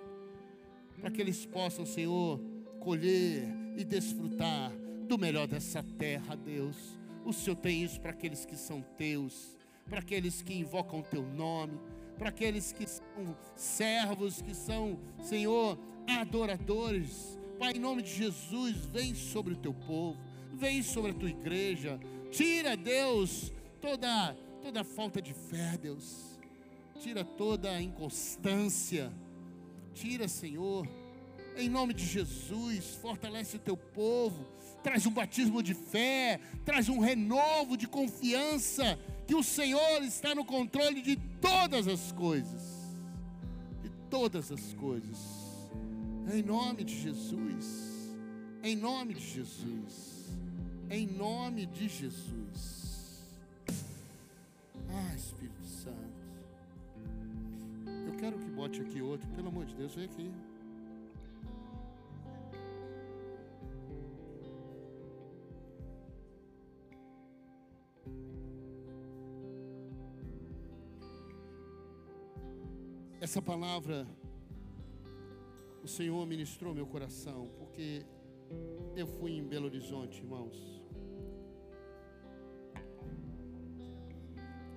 para 1.01 1.11
que 1.11 1.21
eles 1.21 1.45
possam, 1.47 1.85
Senhor, 1.85 2.41
colher 2.81 3.45
e 3.77 3.85
desfrutar 3.85 4.73
do 5.07 5.19
melhor 5.19 5.47
dessa 5.47 5.83
terra, 5.83 6.35
Deus. 6.35 6.77
O 7.25 7.33
Senhor 7.33 7.57
tem 7.57 7.83
isso 7.83 8.01
para 8.01 8.11
aqueles 8.11 8.45
que 8.45 8.57
são 8.57 8.83
teus, 8.97 9.57
para 9.89 10.01
aqueles 10.01 10.43
que 10.43 10.55
invocam 10.55 11.01
o 11.01 11.03
teu 11.03 11.23
nome, 11.23 11.79
para 12.19 12.29
aqueles 12.31 12.73
que 12.73 12.87
são 12.87 13.37
servos, 13.55 14.43
que 14.43 14.55
são, 14.55 14.99
Senhor, 15.23 15.79
adoradores. 16.09 17.39
Pai, 17.59 17.73
em 17.73 17.79
nome 17.79 18.03
de 18.03 18.13
Jesus, 18.13 18.77
vem 18.87 19.15
sobre 19.15 19.55
o 19.55 19.57
teu 19.57 19.73
povo, 19.73 20.19
vem 20.53 20.83
sobre 20.83 21.13
a 21.13 21.15
tua 21.15 21.31
igreja. 21.31 21.99
Tira, 22.31 22.77
Deus, 22.77 23.53
toda 23.81 24.37
toda 24.61 24.83
falta 24.83 25.23
de 25.23 25.33
fé, 25.33 25.79
Deus. 25.81 26.41
Tira 26.99 27.25
toda 27.25 27.71
a 27.71 27.81
inconstância. 27.81 29.13
Tira, 29.95 30.27
Senhor. 30.27 30.89
Em 31.57 31.69
nome 31.69 31.95
de 31.95 32.05
Jesus, 32.05 32.97
fortalece 33.01 33.57
o 33.57 33.61
teu 33.61 33.77
povo, 33.77 34.45
traz 34.83 35.07
um 35.07 35.11
batismo 35.11 35.63
de 35.63 35.73
fé, 35.73 36.39
traz 36.65 36.89
um 36.89 36.99
renovo 36.99 37.77
de 37.77 37.87
confiança 37.87 38.99
que 39.27 39.35
o 39.35 39.43
Senhor 39.43 40.03
está 40.03 40.35
no 40.35 40.45
controle 40.45 41.03
de 41.03 41.17
todas 41.41 41.89
as 41.89 42.13
coisas. 42.13 42.63
De 43.83 43.91
todas 44.09 44.53
as 44.53 44.73
coisas. 44.75 45.19
Em 46.33 46.43
nome 46.43 46.85
de 46.85 47.01
Jesus. 47.01 48.17
Em 48.63 48.77
nome 48.77 49.15
de 49.15 49.21
Jesus. 49.21 50.27
Em 50.89 51.07
nome 51.07 51.67
de 51.67 51.89
Jesus. 51.89 53.25
Ah, 54.89 55.15
Espírito 55.15 55.65
Santo. 55.65 56.17
Eu 58.07 58.17
quero 58.17 58.39
que 58.39 58.49
bote 58.51 58.81
aqui 58.81 59.03
outro, 59.03 59.29
pelo 59.31 59.49
amor 59.49 59.65
de 59.67 59.75
Deus, 59.75 59.95
vem 59.95 60.05
aqui. 60.05 60.31
Essa 73.27 73.43
palavra 73.43 74.07
o 75.83 75.89
Senhor 75.89 76.25
ministrou 76.25 76.73
meu 76.73 76.87
coração, 76.87 77.51
porque 77.59 78.07
eu 78.95 79.05
fui 79.05 79.33
em 79.33 79.43
Belo 79.43 79.67
Horizonte, 79.67 80.19
irmãos. 80.19 80.57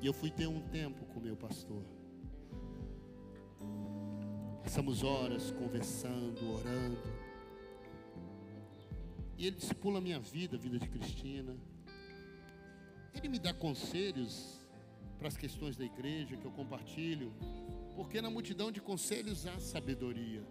E 0.02 0.08
eu 0.08 0.12
fui 0.12 0.32
ter 0.32 0.48
um 0.48 0.62
tempo 0.70 1.06
com 1.14 1.20
meu 1.20 1.38
pastor. 1.38 1.84
Passamos 4.64 5.04
horas 5.04 5.52
conversando, 5.52 6.52
orando. 6.52 6.98
E 9.38 9.46
ele 9.46 9.58
discipula 9.58 10.00
a 10.00 10.02
minha 10.02 10.20
vida, 10.20 10.58
a 10.58 10.60
vida 10.60 10.80
de 10.80 10.90
Cristina. 10.90 11.56
Ele 13.14 13.30
me 13.30 13.38
dá 13.38 13.54
conselhos 13.54 14.60
para 15.20 15.28
as 15.28 15.38
questões 15.38 15.78
da 15.78 15.86
igreja 15.86 16.36
que 16.36 16.46
eu 16.46 16.52
compartilho 16.52 17.32
porque 18.00 18.22
na 18.22 18.30
multidão 18.30 18.72
de 18.72 18.80
conselhos 18.80 19.46
há 19.46 19.60
sabedoria. 19.60 20.42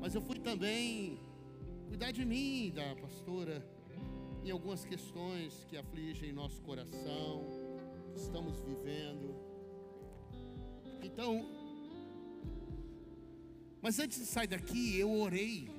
Mas 0.00 0.12
eu 0.12 0.20
fui 0.20 0.40
também 0.40 1.20
cuidar 1.86 2.10
de 2.10 2.24
mim, 2.24 2.72
da 2.74 2.96
pastora, 2.96 3.64
em 4.44 4.50
algumas 4.50 4.84
questões 4.84 5.64
que 5.68 5.76
afligem 5.76 6.32
nosso 6.32 6.60
coração, 6.62 7.46
que 8.12 8.18
estamos 8.18 8.58
vivendo. 8.62 9.36
Então, 11.00 11.48
mas 13.80 14.00
antes 14.00 14.18
de 14.18 14.26
sair 14.26 14.48
daqui, 14.48 14.98
eu 14.98 15.12
orei. 15.12 15.70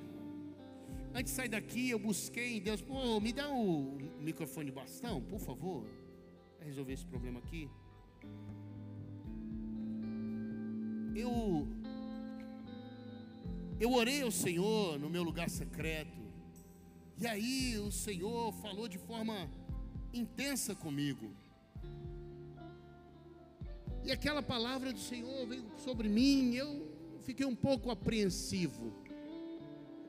Antes 1.14 1.30
de 1.32 1.36
sair 1.36 1.50
daqui, 1.50 1.90
eu 1.90 1.98
busquei 1.98 2.56
em 2.56 2.62
Deus, 2.62 2.80
pô, 2.80 3.20
me 3.20 3.34
dá 3.34 3.50
o 3.50 3.98
microfone 4.18 4.70
bastão, 4.70 5.20
por 5.20 5.40
favor, 5.40 5.84
para 6.56 6.64
resolver 6.64 6.94
esse 6.94 7.04
problema 7.04 7.38
aqui. 7.38 7.68
Eu 13.82 13.92
orei 13.94 14.22
ao 14.22 14.30
Senhor 14.30 14.96
no 14.96 15.10
meu 15.10 15.24
lugar 15.24 15.50
secreto. 15.50 16.22
E 17.18 17.26
aí 17.26 17.76
o 17.78 17.90
Senhor 17.90 18.52
falou 18.64 18.86
de 18.86 18.96
forma 18.96 19.50
intensa 20.14 20.72
comigo. 20.72 21.34
E 24.04 24.12
aquela 24.12 24.40
palavra 24.40 24.92
do 24.92 25.00
Senhor 25.00 25.48
veio 25.48 25.64
sobre 25.78 26.08
mim, 26.08 26.54
eu 26.54 26.70
fiquei 27.26 27.44
um 27.44 27.56
pouco 27.56 27.90
apreensivo. 27.90 28.92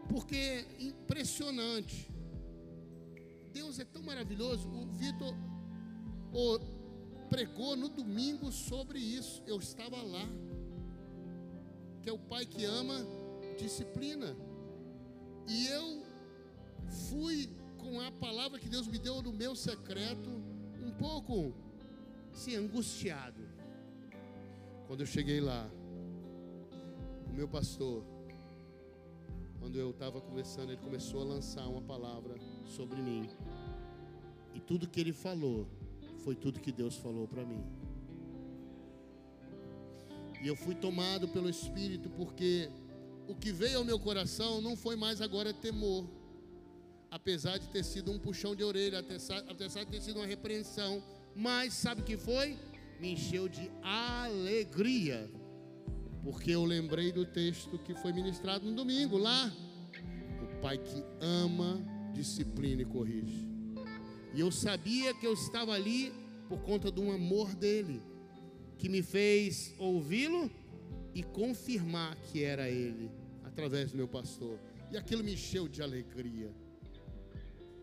Porque 0.08 0.36
é 0.36 0.66
impressionante. 0.80 2.08
Deus 3.52 3.80
é 3.80 3.86
tão 3.86 4.04
maravilhoso. 4.04 4.70
O 4.70 4.86
Vitor 4.86 5.36
pregou 7.28 7.76
no 7.76 7.90
domingo 7.90 8.52
sobre 8.52 9.00
isso. 9.00 9.42
Eu 9.48 9.58
estava 9.58 10.00
lá 10.00 10.30
que 12.04 12.10
é 12.10 12.14
o 12.14 12.20
pai 12.20 12.46
que 12.46 12.66
ama, 12.66 13.23
disciplina. 13.54 14.36
E 15.48 15.68
eu 15.68 16.04
fui 17.10 17.50
com 17.78 18.00
a 18.00 18.12
palavra 18.12 18.60
que 18.60 18.70
Deus 18.70 18.88
me 18.88 18.98
deu 18.98 19.22
no 19.22 19.34
meu 19.34 19.56
secreto, 19.56 20.30
um 20.82 20.92
pouco 20.92 21.54
assim, 22.34 22.56
angustiado. 22.56 23.42
Quando 24.88 25.02
eu 25.02 25.06
cheguei 25.06 25.40
lá, 25.40 25.70
o 27.30 27.34
meu 27.34 27.48
pastor, 27.48 28.04
quando 29.60 29.78
eu 29.78 29.92
estava 29.92 30.20
conversando, 30.22 30.72
ele 30.72 30.82
começou 30.82 31.22
a 31.22 31.26
lançar 31.26 31.68
uma 31.68 31.82
palavra 31.82 32.36
sobre 32.66 33.02
mim. 33.02 33.30
E 34.54 34.60
tudo 34.60 34.88
que 34.88 35.00
ele 35.00 35.14
falou 35.14 35.68
foi 36.24 36.36
tudo 36.36 36.60
que 36.60 36.72
Deus 36.72 36.96
falou 36.98 37.28
para 37.28 37.46
mim. 37.46 37.64
E 40.42 40.48
eu 40.48 40.56
fui 40.56 40.76
tomado 40.76 41.28
pelo 41.30 41.50
Espírito, 41.50 42.10
porque 42.10 42.70
o 43.28 43.36
que 43.36 43.52
veio 43.52 43.80
ao 43.80 43.84
meu 43.84 44.00
coração 44.00 44.62
não 44.62 44.76
foi 44.76 44.96
mais 44.96 45.22
agora 45.22 45.54
temor, 45.54 46.08
apesar 47.10 47.58
de 47.58 47.68
ter 47.70 47.84
sido 47.84 48.12
um 48.12 48.20
puxão 48.20 48.56
de 48.56 48.64
orelha, 48.64 49.00
apesar 49.00 49.84
de 49.84 49.92
ter 49.92 50.02
sido 50.02 50.18
uma 50.18 50.26
repreensão, 50.26 51.02
mas 51.36 51.74
sabe 51.74 52.02
o 52.02 52.04
que 52.04 52.18
foi? 52.18 52.58
Me 53.00 53.14
encheu 53.14 53.48
de 53.48 53.70
alegria, 53.82 55.30
porque 56.24 56.52
eu 56.52 56.64
lembrei 56.64 57.12
do 57.12 57.26
texto 57.26 57.78
que 57.80 57.94
foi 57.96 58.14
ministrado 58.14 58.66
no 58.66 58.76
domingo 58.76 59.18
lá. 59.18 59.52
O 60.42 60.62
pai 60.62 60.78
que 60.78 61.04
ama, 61.20 61.82
disciplina 62.14 62.82
e 62.82 62.86
corrige. 62.86 63.48
E 64.34 64.40
eu 64.40 64.52
sabia 64.52 65.14
que 65.14 65.28
eu 65.28 65.34
estava 65.34 65.74
ali 65.74 66.14
por 66.48 66.60
conta 66.62 66.90
do 66.90 67.12
amor 67.12 67.54
dele 67.56 68.02
que 68.78 68.90
me 68.90 69.02
fez 69.02 69.74
ouvi-lo 69.78 70.52
e 71.14 71.22
confirmar 71.22 72.16
que 72.32 72.44
era 72.44 72.70
ele, 72.70 73.12
através 73.44 73.92
do 73.92 73.98
meu 73.98 74.08
pastor. 74.08 74.60
E 74.92 74.98
aquilo 74.98 75.24
me 75.24 75.34
encheu 75.34 75.68
de 75.68 75.82
alegria. 75.82 76.52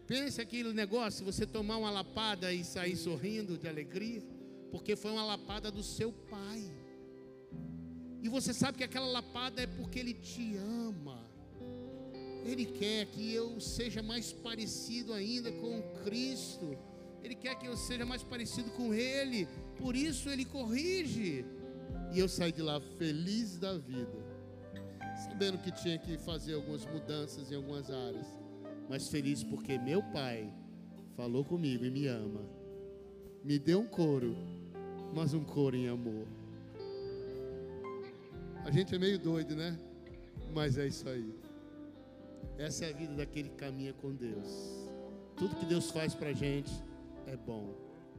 Pense 0.07 0.41
aquele 0.41 0.72
negócio, 0.72 1.24
você 1.24 1.47
tomar 1.47 1.76
uma 1.76 1.91
lapada 1.91 2.53
e 2.53 2.64
sair 2.64 2.97
sorrindo 2.97 3.57
de 3.57 3.68
alegria, 3.68 4.22
porque 4.70 4.97
foi 4.97 5.12
uma 5.12 5.24
lapada 5.24 5.70
do 5.70 5.83
seu 5.83 6.12
pai. 6.12 6.68
E 8.22 8.28
você 8.28 8.53
sabe 8.53 8.78
que 8.78 8.85
aquela 8.85 9.07
lapada 9.07 9.62
é 9.62 9.66
porque 9.66 9.99
ele 9.99 10.14
te 10.14 10.57
ama. 10.57 11.24
Ele 12.45 12.66
quer 12.66 13.07
que 13.07 13.33
eu 13.33 13.61
seja 13.61 14.03
mais 14.03 14.33
parecido 14.33 15.12
ainda 15.12 15.53
com 15.53 15.83
Cristo. 16.05 16.76
Ele 17.22 17.35
quer 17.35 17.55
que 17.57 17.66
eu 17.66 17.76
seja 17.76 18.07
mais 18.07 18.22
parecido 18.22 18.70
com 18.70 18.95
Ele. 18.95 19.47
Por 19.78 19.95
isso 19.95 20.28
Ele 20.28 20.45
corrige. 20.45 21.45
E 22.13 22.19
eu 22.19 22.29
saí 22.29 22.51
de 22.51 22.61
lá 22.61 22.81
feliz 22.99 23.57
da 23.57 23.79
vida, 23.79 24.19
sabendo 25.29 25.59
que 25.59 25.71
tinha 25.71 25.97
que 25.97 26.19
fazer 26.19 26.55
algumas 26.55 26.85
mudanças 26.87 27.53
em 27.53 27.55
algumas 27.55 27.91
áreas, 27.91 28.27
mas 28.89 29.09
feliz 29.09 29.45
porque 29.45 29.79
meu 29.79 30.03
Pai 30.03 30.53
falou 31.17 31.45
comigo 31.45 31.85
e 31.85 31.91
me 31.91 32.07
ama. 32.07 32.41
Me 33.45 33.59
deu 33.59 33.81
um 33.81 33.87
couro, 33.87 34.37
mas 35.15 35.35
um 35.35 35.45
couro 35.45 35.77
em 35.77 35.89
amor. 35.89 36.27
A 38.65 38.71
gente 38.71 38.95
é 38.95 38.99
meio 38.99 39.19
doido, 39.19 39.55
né? 39.55 39.79
Mas 40.53 40.77
é 40.79 40.87
isso 40.87 41.09
aí. 41.09 41.33
Essa 42.59 42.87
é 42.87 42.91
a 42.91 42.97
vida 42.97 43.15
daquele 43.15 43.49
que 43.49 43.57
caminha 43.57 43.93
com 43.95 44.13
Deus. 44.13 44.89
Tudo 45.37 45.57
que 45.57 45.65
Deus 45.65 45.91
faz 45.91 46.15
para 46.15 46.31
a 46.31 46.33
gente 46.33 46.71
é 47.27 47.37
bom. 47.37 47.89